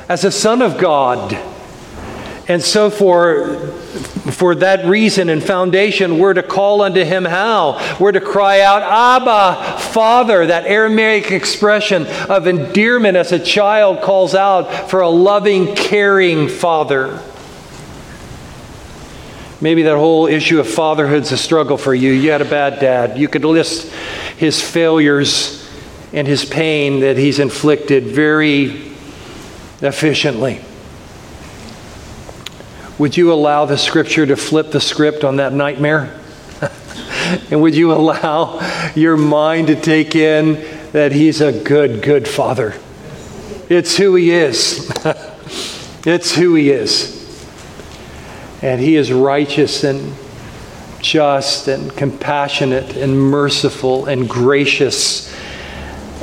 as 0.10 0.23
a 0.23 0.32
son 0.32 0.63
of 0.63 0.80
God. 0.80 1.38
And 2.47 2.63
so, 2.63 2.89
for, 2.89 3.76
for 4.32 4.56
that 4.56 4.86
reason 4.86 5.30
and 5.30 5.44
foundation, 5.44 6.18
we're 6.18 6.34
to 6.34 6.44
call 6.44 6.82
unto 6.82 7.04
him 7.04 7.26
how? 7.26 7.98
We're 8.00 8.14
to 8.14 8.22
cry 8.22 8.62
out, 8.62 8.82
Abba, 8.82 9.80
Father, 9.80 10.46
that 10.46 10.66
Aramaic 10.66 11.32
expression 11.32 12.08
of 12.30 12.48
endearment 12.48 13.18
as 13.18 13.34
a 13.34 13.40
child 13.40 14.02
calls 14.02 14.34
out 14.34 14.90
for 14.90 15.02
a 15.02 15.10
loving, 15.10 15.76
caring 15.76 16.48
father. 16.48 17.22
Maybe 19.60 19.84
that 19.84 19.98
whole 19.98 20.28
issue 20.28 20.60
of 20.60 20.70
fatherhood's 20.70 21.32
a 21.32 21.38
struggle 21.38 21.78
for 21.78 21.94
you. 21.94 22.12
You 22.12 22.32
had 22.32 22.42
a 22.42 22.46
bad 22.46 22.80
dad. 22.80 23.18
You 23.18 23.28
could 23.28 23.46
list 23.46 23.92
his 24.38 24.62
failures 24.62 25.70
and 26.14 26.28
his 26.28 26.46
pain 26.46 27.02
that 27.02 27.18
he's 27.18 27.40
inflicted 27.40 28.06
very 28.06 28.92
efficiently. 29.82 30.62
Would 33.04 33.18
you 33.18 33.34
allow 33.34 33.66
the 33.66 33.78
scripture 33.78 34.26
to 34.26 34.38
flip 34.38 34.72
the 34.72 34.80
script 34.80 35.26
on 35.26 35.36
that 35.36 35.52
nightmare? 35.52 36.18
and 37.52 37.62
would 37.62 37.76
you 37.76 37.92
allow 37.92 38.62
your 38.96 39.18
mind 39.18 39.68
to 39.68 39.76
take 39.76 40.16
in 40.16 40.54
that 40.94 41.12
He's 41.12 41.42
a 41.42 41.52
good, 41.52 42.02
good 42.02 42.26
Father? 42.26 42.74
It's 43.68 43.98
who 43.98 44.16
He 44.16 44.32
is. 44.32 44.89
it's 46.06 46.34
who 46.34 46.56
He 46.56 46.70
is. 46.70 47.46
And 48.62 48.80
He 48.80 48.96
is 48.96 49.12
righteous 49.12 49.84
and 49.84 50.16
just 51.02 51.68
and 51.68 51.94
compassionate 51.98 52.96
and 52.96 53.20
merciful 53.20 54.06
and 54.06 54.30
gracious. 54.30 55.30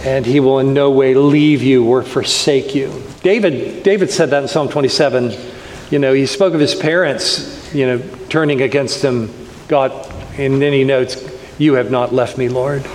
And 0.06 0.24
He 0.24 0.40
will 0.40 0.60
in 0.60 0.72
no 0.72 0.90
way 0.90 1.12
leave 1.12 1.62
you 1.62 1.84
or 1.84 2.02
forsake 2.02 2.74
you. 2.74 3.02
David, 3.22 3.82
David 3.82 4.10
said 4.10 4.30
that 4.30 4.44
in 4.44 4.48
Psalm 4.48 4.70
27 4.70 5.50
you 5.90 5.98
know, 5.98 6.12
he 6.12 6.26
spoke 6.26 6.54
of 6.54 6.60
his 6.60 6.74
parents, 6.74 7.74
you 7.74 7.86
know, 7.86 8.02
turning 8.28 8.62
against 8.62 9.02
him. 9.02 9.32
God, 9.68 9.92
and 10.38 10.62
then 10.62 10.72
he 10.72 10.84
notes, 10.84 11.22
You 11.58 11.74
have 11.74 11.90
not 11.90 12.14
left 12.14 12.38
me, 12.38 12.48
Lord. 12.48 12.86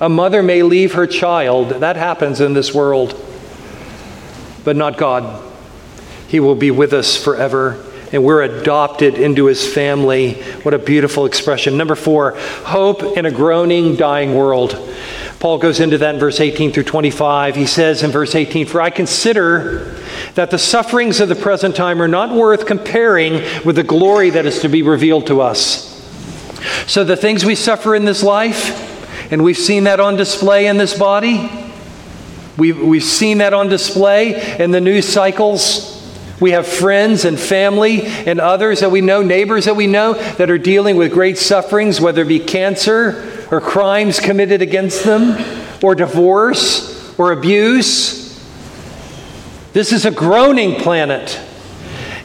A 0.00 0.08
mother 0.08 0.42
may 0.42 0.62
leave 0.62 0.94
her 0.94 1.06
child. 1.06 1.70
That 1.70 1.96
happens 1.96 2.40
in 2.40 2.54
this 2.54 2.74
world. 2.74 3.20
But 4.64 4.76
not 4.76 4.98
God. 4.98 5.42
He 6.28 6.40
will 6.40 6.54
be 6.54 6.70
with 6.70 6.92
us 6.92 7.16
forever. 7.22 7.84
And 8.12 8.22
we're 8.24 8.42
adopted 8.42 9.14
into 9.14 9.46
his 9.46 9.66
family. 9.66 10.34
What 10.62 10.74
a 10.74 10.78
beautiful 10.78 11.26
expression. 11.26 11.76
Number 11.76 11.94
four, 11.94 12.32
hope 12.64 13.02
in 13.16 13.26
a 13.26 13.30
groaning, 13.30 13.96
dying 13.96 14.34
world. 14.34 14.72
Paul 15.44 15.58
goes 15.58 15.78
into 15.78 15.98
that 15.98 16.14
in 16.14 16.18
verse 16.18 16.40
18 16.40 16.72
through 16.72 16.84
25. 16.84 17.54
He 17.54 17.66
says 17.66 18.02
in 18.02 18.10
verse 18.10 18.34
18, 18.34 18.64
For 18.64 18.80
I 18.80 18.88
consider 18.88 19.94
that 20.36 20.50
the 20.50 20.56
sufferings 20.56 21.20
of 21.20 21.28
the 21.28 21.34
present 21.34 21.76
time 21.76 22.00
are 22.00 22.08
not 22.08 22.34
worth 22.34 22.64
comparing 22.64 23.42
with 23.62 23.76
the 23.76 23.82
glory 23.82 24.30
that 24.30 24.46
is 24.46 24.60
to 24.60 24.70
be 24.70 24.80
revealed 24.80 25.26
to 25.26 25.42
us. 25.42 26.00
So 26.86 27.04
the 27.04 27.14
things 27.14 27.44
we 27.44 27.56
suffer 27.56 27.94
in 27.94 28.06
this 28.06 28.22
life, 28.22 29.30
and 29.30 29.44
we've 29.44 29.58
seen 29.58 29.84
that 29.84 30.00
on 30.00 30.16
display 30.16 30.66
in 30.66 30.78
this 30.78 30.98
body, 30.98 31.50
we've, 32.56 32.80
we've 32.80 33.04
seen 33.04 33.36
that 33.36 33.52
on 33.52 33.68
display 33.68 34.58
in 34.58 34.70
the 34.70 34.80
news 34.80 35.06
cycles. 35.06 35.90
We 36.40 36.52
have 36.52 36.66
friends 36.66 37.26
and 37.26 37.38
family 37.38 38.06
and 38.06 38.40
others 38.40 38.80
that 38.80 38.90
we 38.90 39.02
know, 39.02 39.20
neighbors 39.20 39.66
that 39.66 39.76
we 39.76 39.88
know, 39.88 40.14
that 40.14 40.48
are 40.48 40.56
dealing 40.56 40.96
with 40.96 41.12
great 41.12 41.36
sufferings, 41.36 42.00
whether 42.00 42.22
it 42.22 42.28
be 42.28 42.40
cancer 42.40 43.33
or 43.54 43.60
crimes 43.60 44.18
committed 44.18 44.62
against 44.62 45.04
them, 45.04 45.38
or 45.80 45.94
divorce, 45.94 47.16
or 47.16 47.30
abuse. 47.30 48.44
This 49.72 49.92
is 49.92 50.04
a 50.04 50.10
groaning 50.10 50.80
planet. 50.80 51.40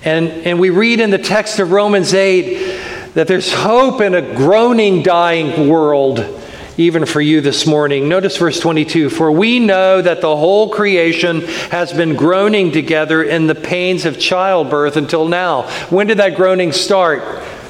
And, 0.03 0.29
and 0.29 0.59
we 0.59 0.71
read 0.71 0.99
in 0.99 1.11
the 1.11 1.19
text 1.19 1.59
of 1.59 1.71
Romans 1.71 2.15
8 2.15 3.13
that 3.13 3.27
there's 3.27 3.53
hope 3.53 4.01
in 4.01 4.15
a 4.15 4.33
groaning, 4.33 5.03
dying 5.03 5.69
world, 5.69 6.25
even 6.77 7.05
for 7.05 7.21
you 7.21 7.41
this 7.41 7.67
morning. 7.67 8.09
Notice 8.09 8.37
verse 8.37 8.59
22 8.59 9.11
For 9.11 9.31
we 9.31 9.59
know 9.59 10.01
that 10.01 10.21
the 10.21 10.35
whole 10.35 10.71
creation 10.71 11.41
has 11.69 11.93
been 11.93 12.15
groaning 12.15 12.71
together 12.71 13.21
in 13.21 13.45
the 13.45 13.53
pains 13.53 14.05
of 14.05 14.19
childbirth 14.19 14.97
until 14.97 15.27
now. 15.27 15.69
When 15.89 16.07
did 16.07 16.17
that 16.17 16.35
groaning 16.35 16.71
start? 16.71 17.21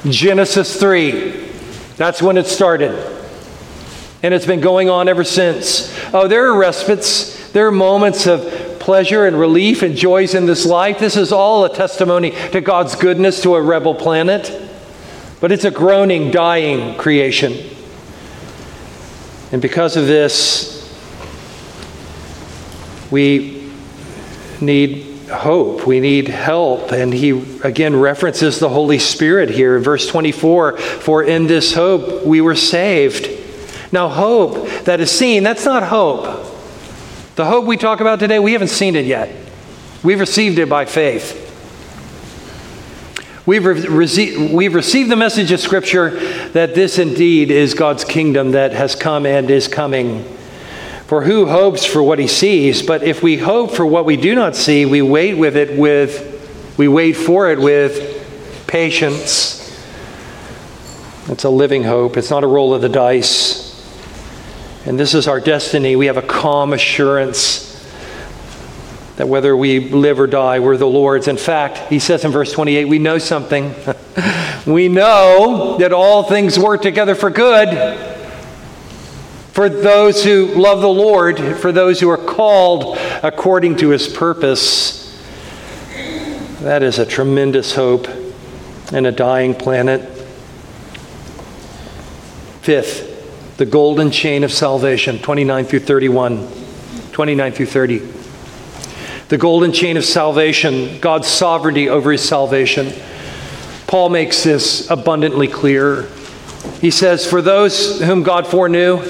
Genesis 0.08 0.80
3. 0.80 1.48
That's 1.98 2.22
when 2.22 2.38
it 2.38 2.46
started. 2.46 3.19
And 4.22 4.34
it's 4.34 4.46
been 4.46 4.60
going 4.60 4.90
on 4.90 5.08
ever 5.08 5.24
since. 5.24 5.94
Oh, 6.12 6.28
there 6.28 6.46
are 6.48 6.58
respites, 6.58 7.50
there 7.52 7.66
are 7.66 7.72
moments 7.72 8.26
of 8.26 8.78
pleasure 8.80 9.26
and 9.26 9.38
relief 9.38 9.82
and 9.82 9.96
joys 9.96 10.34
in 10.34 10.46
this 10.46 10.66
life. 10.66 10.98
This 10.98 11.16
is 11.16 11.32
all 11.32 11.64
a 11.64 11.74
testimony 11.74 12.32
to 12.52 12.60
God's 12.60 12.96
goodness 12.96 13.42
to 13.42 13.54
a 13.54 13.62
rebel 13.62 13.94
planet. 13.94 14.68
But 15.40 15.52
it's 15.52 15.64
a 15.64 15.70
groaning, 15.70 16.30
dying 16.30 16.98
creation. 16.98 17.54
And 19.52 19.62
because 19.62 19.96
of 19.96 20.06
this, 20.06 20.76
we 23.10 23.70
need 24.60 25.28
hope. 25.28 25.86
We 25.86 26.00
need 26.00 26.28
help. 26.28 26.92
And 26.92 27.12
he 27.12 27.30
again 27.62 27.96
references 27.96 28.58
the 28.58 28.68
Holy 28.68 28.98
Spirit 28.98 29.50
here 29.50 29.76
in 29.76 29.82
verse 29.82 30.06
24 30.06 30.76
For 30.76 31.22
in 31.22 31.46
this 31.46 31.74
hope 31.74 32.24
we 32.24 32.40
were 32.40 32.54
saved. 32.54 33.39
Now, 33.92 34.08
hope 34.08 34.84
that 34.84 35.00
is 35.00 35.10
seen, 35.10 35.42
that's 35.42 35.64
not 35.64 35.82
hope. 35.82 36.46
The 37.36 37.44
hope 37.44 37.64
we 37.64 37.76
talk 37.76 38.00
about 38.00 38.20
today, 38.20 38.38
we 38.38 38.52
haven't 38.52 38.68
seen 38.68 38.94
it 38.94 39.06
yet. 39.06 39.34
We've 40.02 40.20
received 40.20 40.58
it 40.58 40.68
by 40.68 40.84
faith. 40.84 41.46
We've, 43.46 43.64
re- 43.64 43.74
rece- 43.74 44.52
we've 44.52 44.74
received 44.74 45.10
the 45.10 45.16
message 45.16 45.50
of 45.50 45.60
Scripture 45.60 46.10
that 46.50 46.74
this 46.74 46.98
indeed 46.98 47.50
is 47.50 47.74
God's 47.74 48.04
kingdom 48.04 48.52
that 48.52 48.72
has 48.72 48.94
come 48.94 49.26
and 49.26 49.50
is 49.50 49.66
coming. 49.66 50.24
For 51.06 51.22
who 51.22 51.46
hopes 51.46 51.84
for 51.84 52.02
what 52.02 52.20
he 52.20 52.28
sees? 52.28 52.82
But 52.82 53.02
if 53.02 53.22
we 53.22 53.36
hope 53.36 53.72
for 53.72 53.84
what 53.84 54.04
we 54.04 54.16
do 54.16 54.34
not 54.34 54.54
see, 54.54 54.86
we 54.86 55.02
wait 55.02 55.34
with 55.34 55.56
it 55.56 55.76
with, 55.76 56.76
we 56.78 56.86
wait 56.86 57.14
for 57.14 57.50
it 57.50 57.58
with 57.58 58.66
patience. 58.68 59.58
It's 61.28 61.44
a 61.44 61.50
living 61.50 61.82
hope. 61.82 62.16
It's 62.16 62.30
not 62.30 62.44
a 62.44 62.46
roll 62.46 62.72
of 62.74 62.82
the 62.82 62.88
dice. 62.88 63.69
And 64.86 64.98
this 64.98 65.14
is 65.14 65.28
our 65.28 65.40
destiny. 65.40 65.96
We 65.96 66.06
have 66.06 66.16
a 66.16 66.22
calm 66.22 66.72
assurance 66.72 67.66
that 69.16 69.28
whether 69.28 69.56
we 69.56 69.90
live 69.90 70.18
or 70.18 70.26
die, 70.26 70.60
we're 70.60 70.78
the 70.78 70.86
Lord's. 70.86 71.28
In 71.28 71.36
fact, 71.36 71.90
he 71.90 71.98
says 71.98 72.24
in 72.24 72.30
verse 72.30 72.52
28, 72.52 72.86
we 72.86 72.98
know 72.98 73.18
something. 73.18 73.74
we 74.66 74.88
know 74.88 75.76
that 75.78 75.92
all 75.92 76.22
things 76.22 76.58
work 76.58 76.80
together 76.80 77.14
for 77.14 77.28
good 77.28 78.08
for 79.52 79.68
those 79.68 80.24
who 80.24 80.46
love 80.54 80.80
the 80.80 80.88
Lord, 80.88 81.38
for 81.58 81.72
those 81.72 82.00
who 82.00 82.08
are 82.08 82.16
called 82.16 82.96
according 83.22 83.76
to 83.76 83.90
his 83.90 84.08
purpose. 84.08 85.20
That 86.60 86.82
is 86.82 86.98
a 86.98 87.04
tremendous 87.04 87.74
hope 87.74 88.06
in 88.92 89.06
a 89.06 89.12
dying 89.12 89.54
planet. 89.54 90.02
Fifth, 92.62 93.09
the 93.60 93.66
golden 93.66 94.10
chain 94.10 94.42
of 94.42 94.50
salvation, 94.50 95.18
29 95.18 95.66
through 95.66 95.80
31. 95.80 96.48
29 97.12 97.52
through 97.52 97.66
30. 97.66 97.98
The 99.28 99.36
golden 99.36 99.70
chain 99.70 99.98
of 99.98 100.04
salvation, 100.06 100.98
God's 100.98 101.28
sovereignty 101.28 101.86
over 101.90 102.10
his 102.10 102.26
salvation. 102.26 102.90
Paul 103.86 104.08
makes 104.08 104.44
this 104.44 104.88
abundantly 104.88 105.46
clear. 105.46 106.08
He 106.80 106.90
says, 106.90 107.26
For 107.26 107.42
those 107.42 108.00
whom 108.00 108.22
God 108.22 108.46
foreknew, 108.46 109.02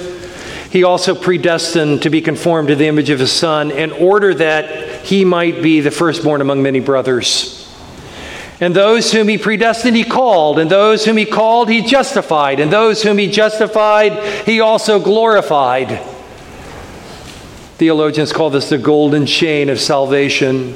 he 0.68 0.82
also 0.82 1.14
predestined 1.14 2.02
to 2.02 2.10
be 2.10 2.20
conformed 2.20 2.70
to 2.70 2.74
the 2.74 2.88
image 2.88 3.10
of 3.10 3.20
his 3.20 3.30
Son 3.30 3.70
in 3.70 3.92
order 3.92 4.34
that 4.34 5.06
he 5.06 5.24
might 5.24 5.62
be 5.62 5.78
the 5.78 5.92
firstborn 5.92 6.40
among 6.40 6.60
many 6.60 6.80
brothers. 6.80 7.59
And 8.60 8.76
those 8.76 9.10
whom 9.10 9.28
he 9.28 9.38
predestined, 9.38 9.96
he 9.96 10.04
called. 10.04 10.58
And 10.58 10.70
those 10.70 11.06
whom 11.06 11.16
he 11.16 11.24
called, 11.24 11.70
he 11.70 11.80
justified. 11.80 12.60
And 12.60 12.70
those 12.70 13.02
whom 13.02 13.16
he 13.16 13.30
justified, 13.30 14.44
he 14.44 14.60
also 14.60 15.00
glorified. 15.00 15.98
Theologians 17.78 18.34
call 18.34 18.50
this 18.50 18.68
the 18.68 18.76
golden 18.76 19.24
chain 19.24 19.70
of 19.70 19.80
salvation. 19.80 20.74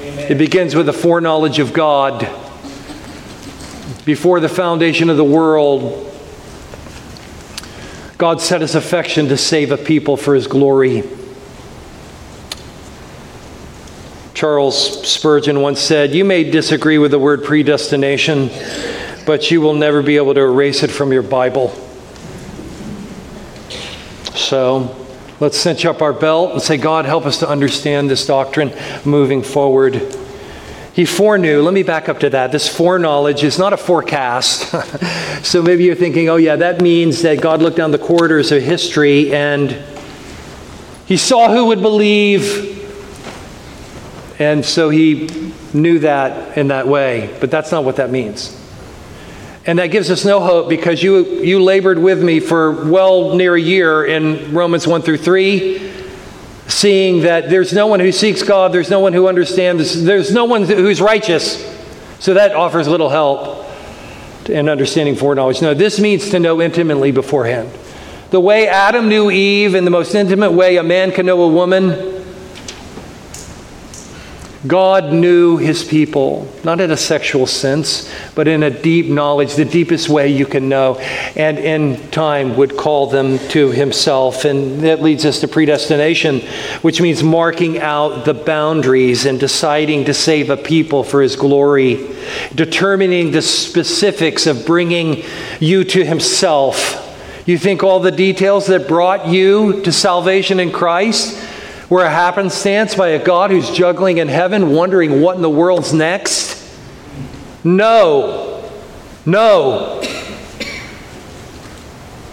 Amen. 0.00 0.30
It 0.30 0.38
begins 0.38 0.76
with 0.76 0.86
the 0.86 0.92
foreknowledge 0.92 1.58
of 1.58 1.72
God. 1.72 2.20
Before 4.04 4.38
the 4.38 4.48
foundation 4.48 5.10
of 5.10 5.16
the 5.16 5.24
world, 5.24 6.04
God 8.18 8.40
set 8.40 8.60
his 8.60 8.76
affection 8.76 9.26
to 9.28 9.36
save 9.36 9.72
a 9.72 9.76
people 9.76 10.16
for 10.16 10.36
his 10.36 10.46
glory. 10.46 11.02
Charles 14.36 15.08
Spurgeon 15.08 15.62
once 15.62 15.80
said, 15.80 16.14
You 16.14 16.22
may 16.22 16.44
disagree 16.44 16.98
with 16.98 17.10
the 17.10 17.18
word 17.18 17.42
predestination, 17.42 18.50
but 19.24 19.50
you 19.50 19.62
will 19.62 19.72
never 19.72 20.02
be 20.02 20.16
able 20.16 20.34
to 20.34 20.40
erase 20.40 20.82
it 20.82 20.90
from 20.90 21.10
your 21.10 21.22
Bible. 21.22 21.70
So 24.34 24.94
let's 25.40 25.56
cinch 25.56 25.86
up 25.86 26.02
our 26.02 26.12
belt 26.12 26.52
and 26.52 26.60
say, 26.60 26.76
God, 26.76 27.06
help 27.06 27.24
us 27.24 27.38
to 27.38 27.48
understand 27.48 28.10
this 28.10 28.26
doctrine 28.26 28.74
moving 29.06 29.42
forward. 29.42 30.14
He 30.92 31.06
foreknew, 31.06 31.62
let 31.62 31.72
me 31.72 31.82
back 31.82 32.10
up 32.10 32.20
to 32.20 32.28
that. 32.28 32.52
This 32.52 32.68
foreknowledge 32.68 33.42
is 33.42 33.58
not 33.58 33.72
a 33.72 33.78
forecast. 33.78 34.70
so 35.46 35.62
maybe 35.62 35.84
you're 35.84 35.94
thinking, 35.94 36.28
oh, 36.28 36.36
yeah, 36.36 36.56
that 36.56 36.82
means 36.82 37.22
that 37.22 37.40
God 37.40 37.62
looked 37.62 37.78
down 37.78 37.90
the 37.90 37.98
corridors 37.98 38.52
of 38.52 38.62
history 38.62 39.34
and 39.34 39.82
he 41.06 41.16
saw 41.16 41.50
who 41.50 41.68
would 41.68 41.80
believe 41.80 42.75
and 44.38 44.64
so 44.64 44.90
he 44.90 45.28
knew 45.72 46.00
that 46.00 46.58
in 46.58 46.68
that 46.68 46.86
way, 46.86 47.34
but 47.40 47.50
that's 47.50 47.72
not 47.72 47.84
what 47.84 47.96
that 47.96 48.10
means. 48.10 48.62
And 49.64 49.78
that 49.78 49.88
gives 49.88 50.10
us 50.10 50.24
no 50.24 50.40
hope 50.40 50.68
because 50.68 51.02
you, 51.02 51.24
you 51.42 51.60
labored 51.60 51.98
with 51.98 52.22
me 52.22 52.38
for 52.38 52.84
well 52.84 53.34
near 53.34 53.56
a 53.56 53.60
year 53.60 54.04
in 54.04 54.54
Romans 54.54 54.86
1 54.86 55.02
through 55.02 55.16
3, 55.16 55.92
seeing 56.68 57.22
that 57.22 57.50
there's 57.50 57.72
no 57.72 57.86
one 57.86 57.98
who 57.98 58.12
seeks 58.12 58.42
God, 58.42 58.72
there's 58.72 58.90
no 58.90 59.00
one 59.00 59.12
who 59.12 59.26
understands, 59.26 60.04
there's 60.04 60.32
no 60.32 60.44
one 60.44 60.64
who's 60.64 61.00
righteous. 61.00 61.64
So 62.20 62.34
that 62.34 62.54
offers 62.54 62.86
little 62.86 63.08
help 63.08 63.66
in 64.48 64.68
understanding 64.68 65.16
foreknowledge. 65.16 65.60
No, 65.62 65.74
this 65.74 65.98
means 65.98 66.30
to 66.30 66.38
know 66.38 66.60
intimately 66.60 67.10
beforehand. 67.10 67.70
The 68.30 68.40
way 68.40 68.68
Adam 68.68 69.08
knew 69.08 69.30
Eve 69.30 69.74
in 69.74 69.84
the 69.84 69.90
most 69.90 70.14
intimate 70.14 70.52
way 70.52 70.76
a 70.76 70.82
man 70.82 71.10
can 71.10 71.26
know 71.26 71.42
a 71.42 71.48
woman 71.48 72.15
God 74.66 75.12
knew 75.12 75.58
his 75.58 75.84
people, 75.84 76.48
not 76.64 76.80
in 76.80 76.90
a 76.90 76.96
sexual 76.96 77.46
sense, 77.46 78.10
but 78.34 78.48
in 78.48 78.62
a 78.62 78.70
deep 78.70 79.06
knowledge, 79.06 79.54
the 79.54 79.64
deepest 79.64 80.08
way 80.08 80.28
you 80.28 80.46
can 80.46 80.68
know, 80.68 80.96
and 81.36 81.58
in 81.58 82.10
time 82.10 82.56
would 82.56 82.76
call 82.76 83.06
them 83.06 83.38
to 83.50 83.70
himself. 83.70 84.44
And 84.44 84.80
that 84.80 85.02
leads 85.02 85.24
us 85.24 85.40
to 85.40 85.48
predestination, 85.48 86.40
which 86.82 87.00
means 87.00 87.22
marking 87.22 87.78
out 87.78 88.24
the 88.24 88.34
boundaries 88.34 89.26
and 89.26 89.38
deciding 89.38 90.06
to 90.06 90.14
save 90.14 90.50
a 90.50 90.56
people 90.56 91.04
for 91.04 91.20
his 91.20 91.36
glory, 91.36 92.08
determining 92.54 93.32
the 93.32 93.42
specifics 93.42 94.46
of 94.46 94.64
bringing 94.64 95.22
you 95.60 95.84
to 95.84 96.04
himself. 96.04 97.02
You 97.46 97.58
think 97.58 97.84
all 97.84 98.00
the 98.00 98.10
details 98.10 98.66
that 98.66 98.88
brought 98.88 99.28
you 99.28 99.82
to 99.82 99.92
salvation 99.92 100.58
in 100.58 100.72
Christ? 100.72 101.45
We're 101.88 102.04
a 102.04 102.10
happenstance 102.10 102.96
by 102.96 103.10
a 103.10 103.24
God 103.24 103.52
who's 103.52 103.70
juggling 103.70 104.18
in 104.18 104.26
heaven, 104.26 104.70
wondering 104.70 105.20
what 105.20 105.36
in 105.36 105.42
the 105.42 105.48
world's 105.48 105.92
next? 105.92 106.68
No. 107.62 108.68
No. 109.24 110.00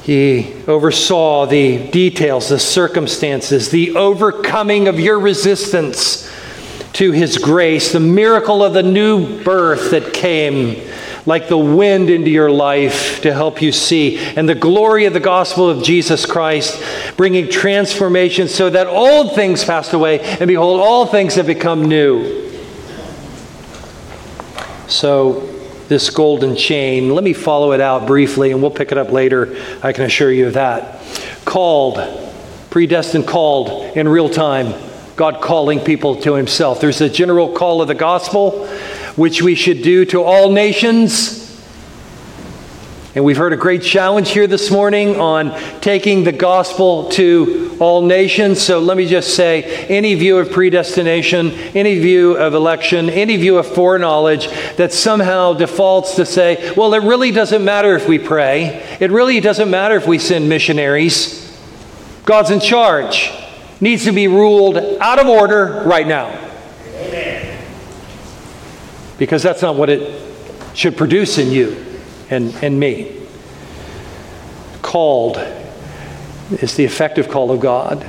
He 0.01 0.55
oversaw 0.67 1.45
the 1.45 1.87
details, 1.91 2.49
the 2.49 2.57
circumstances, 2.57 3.69
the 3.69 3.95
overcoming 3.95 4.87
of 4.87 4.99
your 4.99 5.19
resistance 5.19 6.27
to 6.93 7.11
His 7.11 7.37
grace, 7.37 7.91
the 7.91 7.99
miracle 7.99 8.63
of 8.63 8.73
the 8.73 8.83
new 8.83 9.43
birth 9.43 9.91
that 9.91 10.13
came 10.13 10.81
like 11.25 11.47
the 11.47 11.57
wind 11.57 12.09
into 12.09 12.29
your 12.29 12.51
life 12.51 13.21
to 13.21 13.33
help 13.33 13.62
you 13.62 13.71
see. 13.71 14.17
And 14.17 14.47
the 14.47 14.55
glory 14.55 15.05
of 15.05 15.13
the 15.13 15.19
gospel 15.19 15.69
of 15.69 15.83
Jesus 15.83 16.25
Christ, 16.25 16.83
bringing 17.15 17.49
transformation 17.49 18.47
so 18.47 18.69
that 18.69 18.88
old 18.88 19.36
things 19.36 19.63
passed 19.63 19.93
away, 19.93 20.19
and 20.19 20.47
behold, 20.47 20.81
all 20.81 21.05
things 21.05 21.36
have 21.36 21.47
become 21.47 21.86
new. 21.86 22.51
So, 24.88 25.49
this 25.88 26.09
golden 26.09 26.55
chain, 26.55 27.09
let 27.09 27.23
me 27.23 27.33
follow 27.33 27.71
it 27.73 27.81
out 27.81 28.07
briefly, 28.07 28.51
and 28.51 28.62
we'll 28.62 28.71
pick 28.71 28.91
it 28.91 28.97
up 28.97 29.12
later. 29.12 29.57
I 29.81 29.93
can 29.93 30.05
assure 30.05 30.31
you 30.31 30.47
of 30.47 30.53
that. 30.53 31.01
Called, 31.45 31.97
predestined, 32.69 33.27
called 33.27 33.95
in 33.97 34.07
real 34.07 34.29
time. 34.29 34.73
God 35.15 35.41
calling 35.41 35.79
people 35.79 36.15
to 36.21 36.33
Himself. 36.33 36.81
There's 36.81 37.01
a 37.01 37.09
general 37.09 37.53
call 37.53 37.81
of 37.81 37.88
the 37.88 37.95
gospel 37.95 38.67
which 39.15 39.41
we 39.41 39.56
should 39.56 39.82
do 39.82 40.06
to 40.06 40.23
all 40.23 40.52
nations. 40.52 41.43
And 43.15 43.23
we've 43.23 43.38
heard 43.38 43.54
a 43.54 43.58
great 43.58 43.84
challenge 43.84 44.32
here 44.32 44.47
this 44.47 44.71
morning 44.71 45.19
on 45.19 45.56
taking 45.82 46.23
the 46.23 46.32
gospel 46.32 47.10
to 47.10 47.78
all 47.80 48.02
nations. 48.02 48.60
So 48.60 48.80
let 48.80 48.97
me 48.97 49.08
just 49.08 49.36
say 49.36 49.86
any 49.86 50.15
view 50.15 50.39
of 50.39 50.52
predestination, 50.52 51.52
any 51.76 51.99
view 51.99 52.36
of 52.36 52.56
election, 52.56 53.12
any 53.12 53.38
view 53.38 53.60
of 53.60 53.67
foreknowledge 53.67 54.47
that 54.78 54.91
somehow 54.91 55.54
defaults 55.54 56.15
to 56.15 56.26
say, 56.26 56.73
well, 56.76 56.95
it 56.95 57.04
really 57.04 57.30
doesn't 57.30 57.63
matter 57.63 57.95
if 57.95 58.08
we 58.08 58.17
pray, 58.17 58.97
it 58.99 59.12
really 59.12 59.39
doesn't 59.39 59.69
matter 59.69 59.95
if 59.95 60.08
we 60.08 60.17
send 60.17 60.49
missionaries. 60.49 61.39
God's 62.26 62.49
in 62.49 62.62
charge, 62.62 63.32
needs 63.80 64.06
to 64.06 64.12
be 64.12 64.28
ruled 64.28 64.78
out 64.78 65.19
of 65.19 65.28
order 65.28 65.84
right 65.86 66.08
now 66.08 66.42
because 69.23 69.41
that's 69.41 69.62
not 69.62 69.77
what 69.77 69.89
it 69.89 70.21
should 70.73 70.97
produce 70.97 71.38
in 71.38 71.49
you 71.49 71.81
and, 72.29 72.53
and 72.62 72.77
me. 72.77 73.21
Called 74.81 75.38
is 76.51 76.75
the 76.75 76.83
effective 76.83 77.29
call 77.29 77.49
of 77.49 77.62
God 77.62 78.05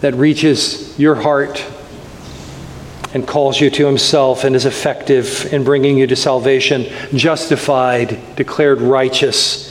that 0.00 0.14
reaches 0.14 0.98
your 0.98 1.14
heart 1.14 1.62
and 3.12 3.28
calls 3.28 3.60
you 3.60 3.68
to 3.68 3.84
himself 3.84 4.44
and 4.44 4.56
is 4.56 4.64
effective 4.64 5.52
in 5.52 5.64
bringing 5.64 5.98
you 5.98 6.06
to 6.06 6.16
salvation, 6.16 6.86
justified, 7.14 8.18
declared 8.36 8.80
righteous 8.80 9.70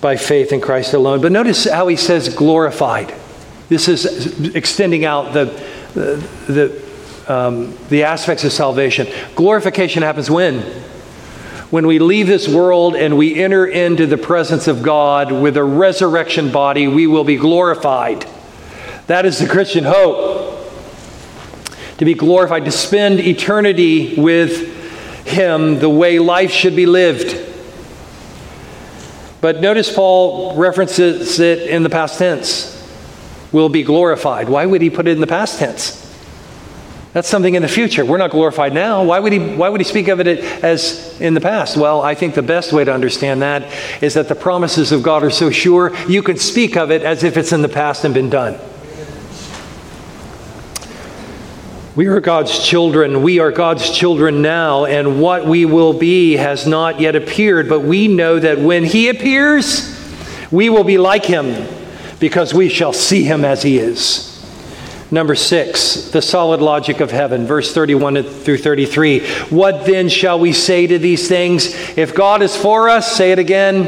by 0.00 0.16
faith 0.16 0.50
in 0.50 0.60
Christ 0.60 0.92
alone. 0.92 1.20
But 1.20 1.30
notice 1.30 1.70
how 1.70 1.86
he 1.86 1.94
says 1.94 2.34
glorified. 2.34 3.14
This 3.68 3.86
is 3.86 4.56
extending 4.56 5.04
out 5.04 5.34
the, 5.34 5.44
the, 5.94 6.52
the 6.52 6.85
um, 7.28 7.76
the 7.88 8.04
aspects 8.04 8.44
of 8.44 8.52
salvation. 8.52 9.06
Glorification 9.34 10.02
happens 10.02 10.30
when? 10.30 10.60
When 11.70 11.86
we 11.86 11.98
leave 11.98 12.28
this 12.28 12.48
world 12.48 12.94
and 12.94 13.18
we 13.18 13.42
enter 13.42 13.66
into 13.66 14.06
the 14.06 14.16
presence 14.16 14.68
of 14.68 14.82
God 14.82 15.32
with 15.32 15.56
a 15.56 15.64
resurrection 15.64 16.52
body, 16.52 16.86
we 16.86 17.06
will 17.06 17.24
be 17.24 17.36
glorified. 17.36 18.26
That 19.08 19.26
is 19.26 19.38
the 19.38 19.48
Christian 19.48 19.84
hope. 19.84 20.52
To 21.98 22.04
be 22.04 22.14
glorified, 22.14 22.66
to 22.66 22.70
spend 22.70 23.20
eternity 23.20 24.14
with 24.20 25.26
Him 25.26 25.78
the 25.78 25.88
way 25.88 26.18
life 26.18 26.52
should 26.52 26.76
be 26.76 26.86
lived. 26.86 27.42
But 29.40 29.60
notice 29.60 29.92
Paul 29.92 30.56
references 30.56 31.40
it 31.40 31.68
in 31.68 31.82
the 31.82 31.90
past 31.90 32.18
tense. 32.18 32.72
Will 33.50 33.68
be 33.68 33.82
glorified. 33.82 34.48
Why 34.48 34.66
would 34.66 34.82
he 34.82 34.90
put 34.90 35.06
it 35.06 35.12
in 35.12 35.20
the 35.20 35.26
past 35.26 35.58
tense? 35.58 36.05
That's 37.16 37.28
something 37.28 37.54
in 37.54 37.62
the 37.62 37.68
future. 37.68 38.04
We're 38.04 38.18
not 38.18 38.30
glorified 38.30 38.74
now. 38.74 39.02
Why 39.02 39.18
would 39.18 39.32
he, 39.32 39.38
why 39.38 39.70
would 39.70 39.80
he 39.80 39.86
speak 39.86 40.08
of 40.08 40.20
it 40.20 40.26
as 40.62 41.18
in 41.18 41.32
the 41.32 41.40
past? 41.40 41.74
Well, 41.74 42.02
I 42.02 42.14
think 42.14 42.34
the 42.34 42.42
best 42.42 42.74
way 42.74 42.84
to 42.84 42.92
understand 42.92 43.40
that 43.40 43.72
is 44.02 44.12
that 44.12 44.28
the 44.28 44.34
promises 44.34 44.92
of 44.92 45.02
God 45.02 45.24
are 45.24 45.30
so 45.30 45.48
sure, 45.48 45.96
you 46.08 46.22
can 46.22 46.36
speak 46.36 46.76
of 46.76 46.90
it 46.90 47.00
as 47.00 47.24
if 47.24 47.38
it's 47.38 47.52
in 47.52 47.62
the 47.62 47.70
past 47.70 48.04
and 48.04 48.12
been 48.12 48.28
done. 48.28 48.60
We 51.94 52.08
are 52.08 52.20
God's 52.20 52.62
children. 52.62 53.22
We 53.22 53.38
are 53.38 53.50
God's 53.50 53.88
children 53.88 54.42
now, 54.42 54.84
and 54.84 55.18
what 55.18 55.46
we 55.46 55.64
will 55.64 55.98
be 55.98 56.34
has 56.34 56.66
not 56.66 57.00
yet 57.00 57.16
appeared, 57.16 57.66
but 57.66 57.80
we 57.80 58.08
know 58.08 58.38
that 58.38 58.58
when 58.58 58.84
He 58.84 59.08
appears, 59.08 59.98
we 60.50 60.68
will 60.68 60.84
be 60.84 60.98
like 60.98 61.24
Him 61.24 61.66
because 62.20 62.52
we 62.52 62.68
shall 62.68 62.92
see 62.92 63.22
Him 63.22 63.42
as 63.42 63.62
He 63.62 63.78
is. 63.78 64.25
Number 65.10 65.36
six, 65.36 66.10
the 66.10 66.20
solid 66.20 66.60
logic 66.60 66.98
of 67.00 67.12
heaven, 67.12 67.46
verse 67.46 67.72
31 67.72 68.24
through 68.24 68.58
33. 68.58 69.20
What 69.50 69.86
then 69.86 70.08
shall 70.08 70.40
we 70.40 70.52
say 70.52 70.88
to 70.88 70.98
these 70.98 71.28
things? 71.28 71.66
If 71.96 72.14
God 72.14 72.42
is 72.42 72.56
for 72.56 72.88
us, 72.88 73.16
say 73.16 73.30
it 73.30 73.38
again, 73.38 73.84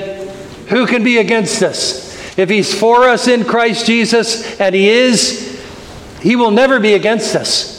who 0.68 0.86
can 0.86 1.02
be 1.02 1.18
against 1.18 1.62
us? 1.62 2.38
If 2.38 2.48
He's 2.48 2.72
for 2.72 3.08
us 3.08 3.26
in 3.26 3.44
Christ 3.44 3.84
Jesus, 3.84 4.60
and 4.60 4.74
He 4.74 4.88
is, 4.88 5.60
He 6.22 6.36
will 6.36 6.52
never 6.52 6.78
be 6.78 6.94
against 6.94 7.34
us. 7.34 7.76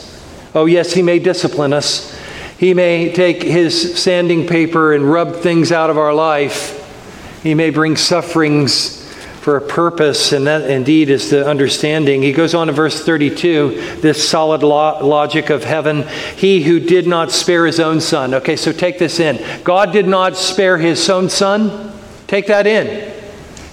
Oh, 0.54 0.65
yes, 0.65 0.91
He 0.91 1.02
may 1.02 1.19
discipline 1.19 1.71
us. 1.71 2.13
He 2.58 2.73
may 2.73 3.13
take 3.13 3.41
His 3.41 3.97
sanding 3.97 4.47
paper 4.47 4.91
and 4.93 5.10
rub 5.10 5.38
things 5.38 5.71
out 5.71 5.89
of 5.89 5.97
our 5.97 6.13
life. 6.13 6.75
He 7.41 7.54
may 7.54 7.69
bring 7.69 7.95
sufferings 7.95 8.99
for 9.41 9.56
a 9.56 9.62
purpose, 9.62 10.34
and 10.34 10.47
that 10.47 10.69
indeed 10.69 11.10
is 11.10 11.30
the 11.30 11.47
understanding. 11.47 12.21
He 12.21 12.34
goes 12.34 12.54
on 12.54 12.67
to 12.67 12.73
verse 12.73 13.04
32, 13.04 13.99
this 14.02 14.28
solid 14.28 14.63
lo- 14.63 15.06
logic 15.06 15.49
of 15.49 15.63
heaven. 15.63 16.06
He 16.36 16.62
who 16.62 16.80
did 16.80 17.08
not 17.08 17.32
spare 17.32 17.65
his 17.65 17.80
own 17.80 18.02
son. 18.02 18.34
Okay, 18.34 18.58
so 18.58 18.73
take 18.73 18.99
this 18.99 19.19
in. 19.19 19.43
God 19.63 19.93
did 19.93 20.08
not 20.08 20.36
spare 20.36 20.78
his 20.78 21.10
own 21.10 21.30
son. 21.30 21.93
Take 22.28 22.47
that 22.47 22.67
in. 22.67 23.13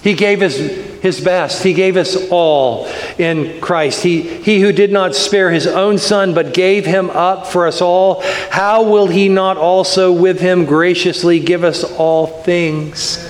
He 0.01 0.13
gave 0.13 0.39
his, 0.39 0.55
his 1.01 1.19
best. 1.19 1.63
He 1.63 1.73
gave 1.73 1.97
us 1.97 2.15
all 2.31 2.87
in 3.17 3.59
Christ. 3.59 4.03
He, 4.03 4.21
he 4.21 4.61
who 4.61 4.71
did 4.71 4.93
not 4.93 5.15
spare 5.15 5.51
his 5.51 5.67
own 5.67 5.97
son, 5.97 6.33
but 6.33 6.53
gave 6.53 6.85
him 6.85 7.09
up 7.09 7.45
for 7.45 7.67
us 7.67 7.81
all, 7.81 8.21
how 8.49 8.83
will 8.83 9.07
he 9.07 9.27
not 9.27 9.57
also 9.57 10.13
with 10.13 10.39
him 10.39 10.63
graciously 10.63 11.41
give 11.41 11.65
us 11.65 11.83
all 11.83 12.27
things? 12.27 13.26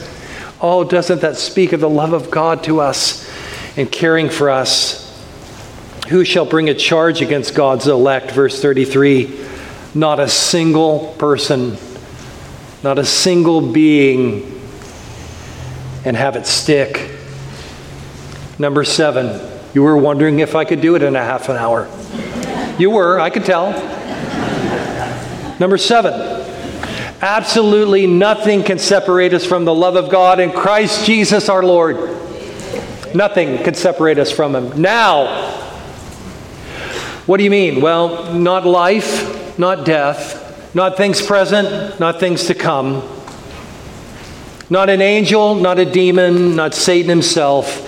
Oh, 0.59 0.83
doesn't 0.83 1.21
that 1.21 1.37
speak 1.37 1.73
of 1.73 1.81
the 1.81 1.89
love 1.89 2.13
of 2.13 2.31
God 2.31 2.63
to 2.63 2.81
us 2.81 3.29
and 3.77 3.91
caring 3.91 4.29
for 4.29 4.49
us? 4.49 5.03
Who 6.09 6.25
shall 6.25 6.45
bring 6.45 6.69
a 6.69 6.73
charge 6.73 7.21
against 7.21 7.53
God's 7.53 7.87
elect? 7.87 8.31
Verse 8.31 8.61
33 8.61 9.45
Not 9.93 10.19
a 10.19 10.27
single 10.27 11.13
person, 11.19 11.77
not 12.83 12.97
a 12.97 13.05
single 13.05 13.71
being 13.71 14.57
and 16.05 16.15
have 16.15 16.35
it 16.35 16.45
stick. 16.45 17.11
Number 18.57 18.83
seven, 18.83 19.41
you 19.73 19.83
were 19.83 19.97
wondering 19.97 20.39
if 20.39 20.55
I 20.55 20.65
could 20.65 20.81
do 20.81 20.95
it 20.95 21.03
in 21.03 21.15
a 21.15 21.23
half 21.23 21.49
an 21.49 21.57
hour. 21.57 21.87
You 22.79 22.89
were, 22.89 23.19
I 23.19 23.29
could 23.29 23.45
tell. 23.45 23.71
Number 25.59 25.77
seven, 25.77 26.36
absolutely 27.21 28.07
nothing 28.07 28.63
can 28.63 28.79
separate 28.79 29.33
us 29.33 29.45
from 29.45 29.65
the 29.65 29.73
love 29.73 29.95
of 29.95 30.09
God 30.09 30.39
in 30.39 30.51
Christ 30.51 31.05
Jesus 31.05 31.49
our 31.49 31.63
Lord. 31.63 31.97
Nothing 33.15 33.63
can 33.63 33.73
separate 33.73 34.19
us 34.19 34.31
from 34.31 34.55
Him. 34.55 34.81
Now, 34.81 35.51
what 37.25 37.37
do 37.37 37.43
you 37.43 37.49
mean? 37.49 37.81
Well, 37.81 38.33
not 38.33 38.65
life, 38.65 39.57
not 39.57 39.85
death, 39.85 40.75
not 40.75 40.97
things 40.97 41.21
present, 41.21 41.99
not 41.99 42.19
things 42.19 42.45
to 42.45 42.53
come 42.53 43.01
not 44.69 44.89
an 44.89 45.01
angel, 45.01 45.55
not 45.55 45.79
a 45.79 45.85
demon, 45.85 46.55
not 46.55 46.73
Satan 46.73 47.09
himself 47.09 47.85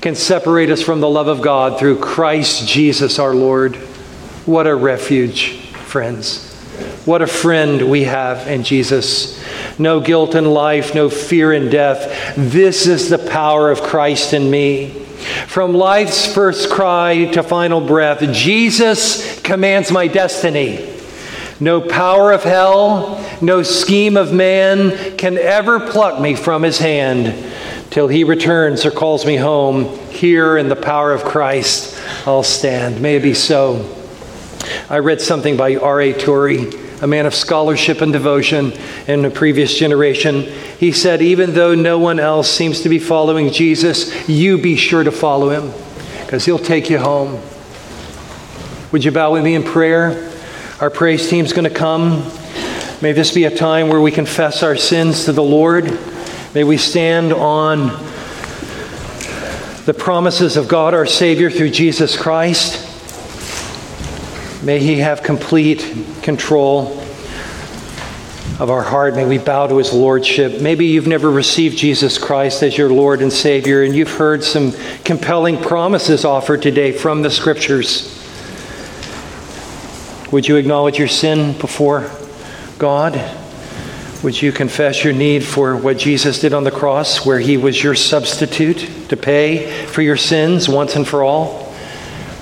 can 0.00 0.14
separate 0.14 0.70
us 0.70 0.80
from 0.80 1.00
the 1.00 1.08
love 1.08 1.28
of 1.28 1.42
God 1.42 1.78
through 1.78 1.98
Christ 1.98 2.66
Jesus 2.68 3.18
our 3.18 3.34
Lord. 3.34 3.76
What 4.46 4.66
a 4.66 4.74
refuge, 4.74 5.60
friends. 5.72 6.49
What 7.04 7.22
a 7.22 7.26
friend 7.26 7.90
we 7.90 8.04
have 8.04 8.46
in 8.46 8.62
Jesus. 8.62 9.42
No 9.78 10.00
guilt 10.00 10.34
in 10.34 10.44
life, 10.44 10.94
no 10.94 11.08
fear 11.08 11.52
in 11.52 11.70
death. 11.70 12.34
This 12.36 12.86
is 12.86 13.08
the 13.08 13.18
power 13.18 13.70
of 13.70 13.82
Christ 13.82 14.34
in 14.34 14.50
me. 14.50 14.90
From 15.46 15.74
life's 15.74 16.32
first 16.32 16.70
cry 16.70 17.26
to 17.32 17.42
final 17.42 17.80
breath, 17.80 18.20
Jesus 18.32 19.40
commands 19.40 19.90
my 19.90 20.08
destiny. 20.08 20.94
No 21.58 21.80
power 21.80 22.32
of 22.32 22.42
hell, 22.42 23.22
no 23.42 23.62
scheme 23.62 24.16
of 24.16 24.32
man 24.32 25.16
can 25.16 25.36
ever 25.36 25.80
pluck 25.80 26.20
me 26.20 26.34
from 26.34 26.62
his 26.62 26.78
hand 26.78 27.34
till 27.90 28.08
he 28.08 28.24
returns 28.24 28.86
or 28.86 28.90
calls 28.90 29.26
me 29.26 29.36
home. 29.36 29.98
Here 30.08 30.56
in 30.56 30.68
the 30.68 30.76
power 30.76 31.12
of 31.12 31.24
Christ, 31.24 31.98
I'll 32.26 32.42
stand. 32.42 33.00
May 33.00 33.16
it 33.16 33.22
be 33.22 33.34
so. 33.34 33.96
I 34.88 34.98
read 34.98 35.20
something 35.20 35.56
by 35.56 35.76
R.A. 35.76 36.12
Torrey, 36.12 36.70
a 37.00 37.06
man 37.06 37.26
of 37.26 37.34
scholarship 37.34 38.00
and 38.00 38.12
devotion 38.12 38.72
in 39.06 39.22
the 39.22 39.30
previous 39.30 39.74
generation. 39.74 40.42
He 40.78 40.92
said, 40.92 41.22
Even 41.22 41.54
though 41.54 41.74
no 41.74 41.98
one 41.98 42.20
else 42.20 42.50
seems 42.50 42.82
to 42.82 42.88
be 42.88 42.98
following 42.98 43.50
Jesus, 43.50 44.28
you 44.28 44.58
be 44.58 44.76
sure 44.76 45.02
to 45.02 45.12
follow 45.12 45.50
him 45.50 45.72
because 46.24 46.44
he'll 46.44 46.58
take 46.58 46.90
you 46.90 46.98
home. 46.98 47.40
Would 48.92 49.04
you 49.04 49.12
bow 49.12 49.32
with 49.32 49.44
me 49.44 49.54
in 49.54 49.62
prayer? 49.62 50.30
Our 50.80 50.90
praise 50.90 51.28
team's 51.28 51.52
going 51.52 51.68
to 51.68 51.74
come. 51.74 52.24
May 53.02 53.12
this 53.12 53.32
be 53.32 53.44
a 53.44 53.54
time 53.54 53.88
where 53.88 54.00
we 54.00 54.10
confess 54.10 54.62
our 54.62 54.76
sins 54.76 55.24
to 55.24 55.32
the 55.32 55.42
Lord. 55.42 55.84
May 56.54 56.64
we 56.64 56.76
stand 56.76 57.32
on 57.32 57.88
the 59.86 59.94
promises 59.96 60.56
of 60.56 60.68
God 60.68 60.92
our 60.92 61.06
Savior 61.06 61.50
through 61.50 61.70
Jesus 61.70 62.16
Christ. 62.16 62.89
May 64.62 64.78
He 64.78 64.98
have 64.98 65.22
complete 65.22 65.80
control 66.22 66.98
of 68.58 68.68
our 68.68 68.82
heart. 68.82 69.14
May 69.14 69.24
we 69.24 69.38
bow 69.38 69.66
to 69.66 69.78
His 69.78 69.92
Lordship. 69.92 70.60
Maybe 70.60 70.86
you've 70.86 71.06
never 71.06 71.30
received 71.30 71.78
Jesus 71.78 72.18
Christ 72.18 72.62
as 72.62 72.76
your 72.76 72.90
Lord 72.90 73.22
and 73.22 73.32
Savior, 73.32 73.82
and 73.82 73.96
you've 73.96 74.12
heard 74.12 74.44
some 74.44 74.72
compelling 75.02 75.62
promises 75.62 76.26
offered 76.26 76.60
today 76.60 76.92
from 76.92 77.22
the 77.22 77.30
Scriptures. 77.30 78.16
Would 80.30 80.46
you 80.46 80.56
acknowledge 80.56 80.98
your 80.98 81.08
sin 81.08 81.58
before 81.58 82.10
God? 82.78 83.18
Would 84.22 84.42
you 84.42 84.52
confess 84.52 85.02
your 85.02 85.14
need 85.14 85.42
for 85.42 85.74
what 85.74 85.96
Jesus 85.96 86.38
did 86.38 86.52
on 86.52 86.64
the 86.64 86.70
cross, 86.70 87.24
where 87.24 87.38
he 87.38 87.56
was 87.56 87.82
your 87.82 87.94
substitute 87.94 89.08
to 89.08 89.16
pay 89.16 89.86
for 89.86 90.02
your 90.02 90.18
sins 90.18 90.68
once 90.68 90.94
and 90.96 91.08
for 91.08 91.24
all? 91.24 91.69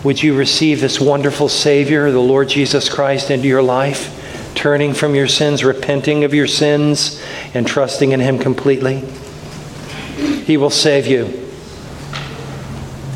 Would 0.05 0.23
you 0.23 0.37
receive 0.37 0.81
this 0.81 1.01
wonderful 1.01 1.49
Savior, 1.49 2.11
the 2.11 2.21
Lord 2.21 2.49
Jesus 2.49 2.89
Christ, 2.89 3.31
into 3.31 3.49
your 3.49 3.63
life, 3.63 4.15
turning 4.55 4.95
from 4.95 5.15
your 5.15 5.27
sins, 5.27 5.65
repenting 5.65 6.23
of 6.23 6.33
your 6.33 6.47
sins, 6.47 7.21
and 7.53 7.67
trusting 7.67 8.13
in 8.13 8.21
him 8.21 8.39
completely? 8.39 9.01
He 10.45 10.57
will 10.57 10.71
save 10.71 11.07
you. 11.07 11.47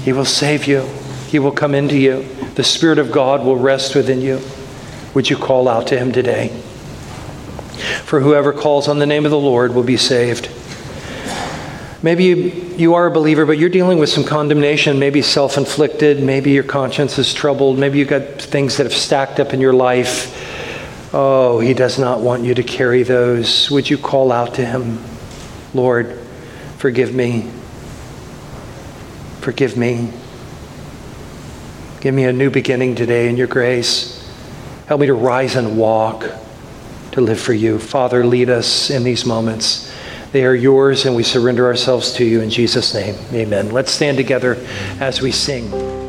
He 0.03 0.13
will 0.13 0.25
save 0.25 0.67
you. 0.67 0.83
He 1.29 1.39
will 1.39 1.53
come 1.53 1.75
into 1.75 1.97
you. 1.97 2.25
The 2.57 2.65
Spirit 2.65 2.99
of 2.99 3.13
God 3.13 3.45
will 3.45 3.57
rest 3.57 3.95
within 3.95 4.21
you. 4.21 4.41
Would 5.15 5.31
you 5.31 5.37
call 5.37 5.69
out 5.69 5.87
to 5.87 5.99
him 5.99 6.11
today? 6.11 6.49
For 8.05 8.21
whoever 8.21 8.53
calls 8.53 8.89
on 8.89 8.99
the 8.99 9.07
name 9.07 9.25
of 9.25 9.31
the 9.31 9.39
Lord 9.39 9.75
will 9.75 9.83
be 9.85 9.97
saved. 9.97 10.51
Maybe 12.03 12.25
you, 12.25 12.37
you 12.77 12.95
are 12.95 13.07
a 13.07 13.11
believer, 13.13 13.47
but 13.47 13.59
you're 13.59 13.69
dealing 13.69 13.99
with 13.99 14.09
some 14.09 14.25
condemnation, 14.25 14.99
maybe 14.99 15.23
self 15.23 15.57
inflicted, 15.57 16.21
maybe 16.21 16.51
your 16.51 16.65
conscience 16.65 17.17
is 17.19 17.33
troubled, 17.33 17.79
maybe 17.79 17.99
you've 17.99 18.09
got 18.09 18.43
things 18.43 18.77
that 18.77 18.85
have 18.85 18.95
stacked 18.95 19.39
up 19.39 19.55
in 19.55 19.61
your 19.61 19.73
life. 19.73 21.15
Oh, 21.15 21.61
he 21.61 21.75
does 21.75 21.99
not 21.99 22.21
want 22.21 22.43
you 22.43 22.55
to 22.55 22.63
carry 22.63 23.05
those. 23.05 23.71
Would 23.71 23.89
you 23.89 23.99
call 23.99 24.33
out 24.33 24.55
to 24.55 24.65
him? 24.65 24.99
Lord, 25.75 26.19
forgive 26.79 27.15
me. 27.15 27.51
Forgive 29.41 29.77
me. 29.77 30.11
Give 32.01 32.15
me 32.15 32.25
a 32.25 32.33
new 32.33 32.51
beginning 32.51 32.97
today 32.97 33.29
in 33.29 33.37
your 33.37 33.47
grace. 33.47 34.19
Help 34.87 35.01
me 35.03 35.07
to 35.07 35.15
rise 35.15 35.55
and 35.55 35.79
walk, 35.79 36.25
to 37.13 37.21
live 37.21 37.39
for 37.39 37.53
you. 37.53 37.79
Father, 37.79 38.27
lead 38.27 38.51
us 38.51 38.91
in 38.91 39.05
these 39.05 39.25
moments. 39.25 39.92
They 40.33 40.45
are 40.47 40.55
yours, 40.55 41.05
and 41.05 41.15
we 41.15 41.23
surrender 41.23 41.67
ourselves 41.67 42.15
to 42.15 42.25
you 42.25 42.41
in 42.41 42.51
Jesus' 42.51 42.95
name. 42.95 43.15
Amen. 43.33 43.71
Let's 43.71 43.93
stand 43.93 44.17
together 44.17 44.57
as 44.99 45.21
we 45.21 45.31
sing. 45.31 46.02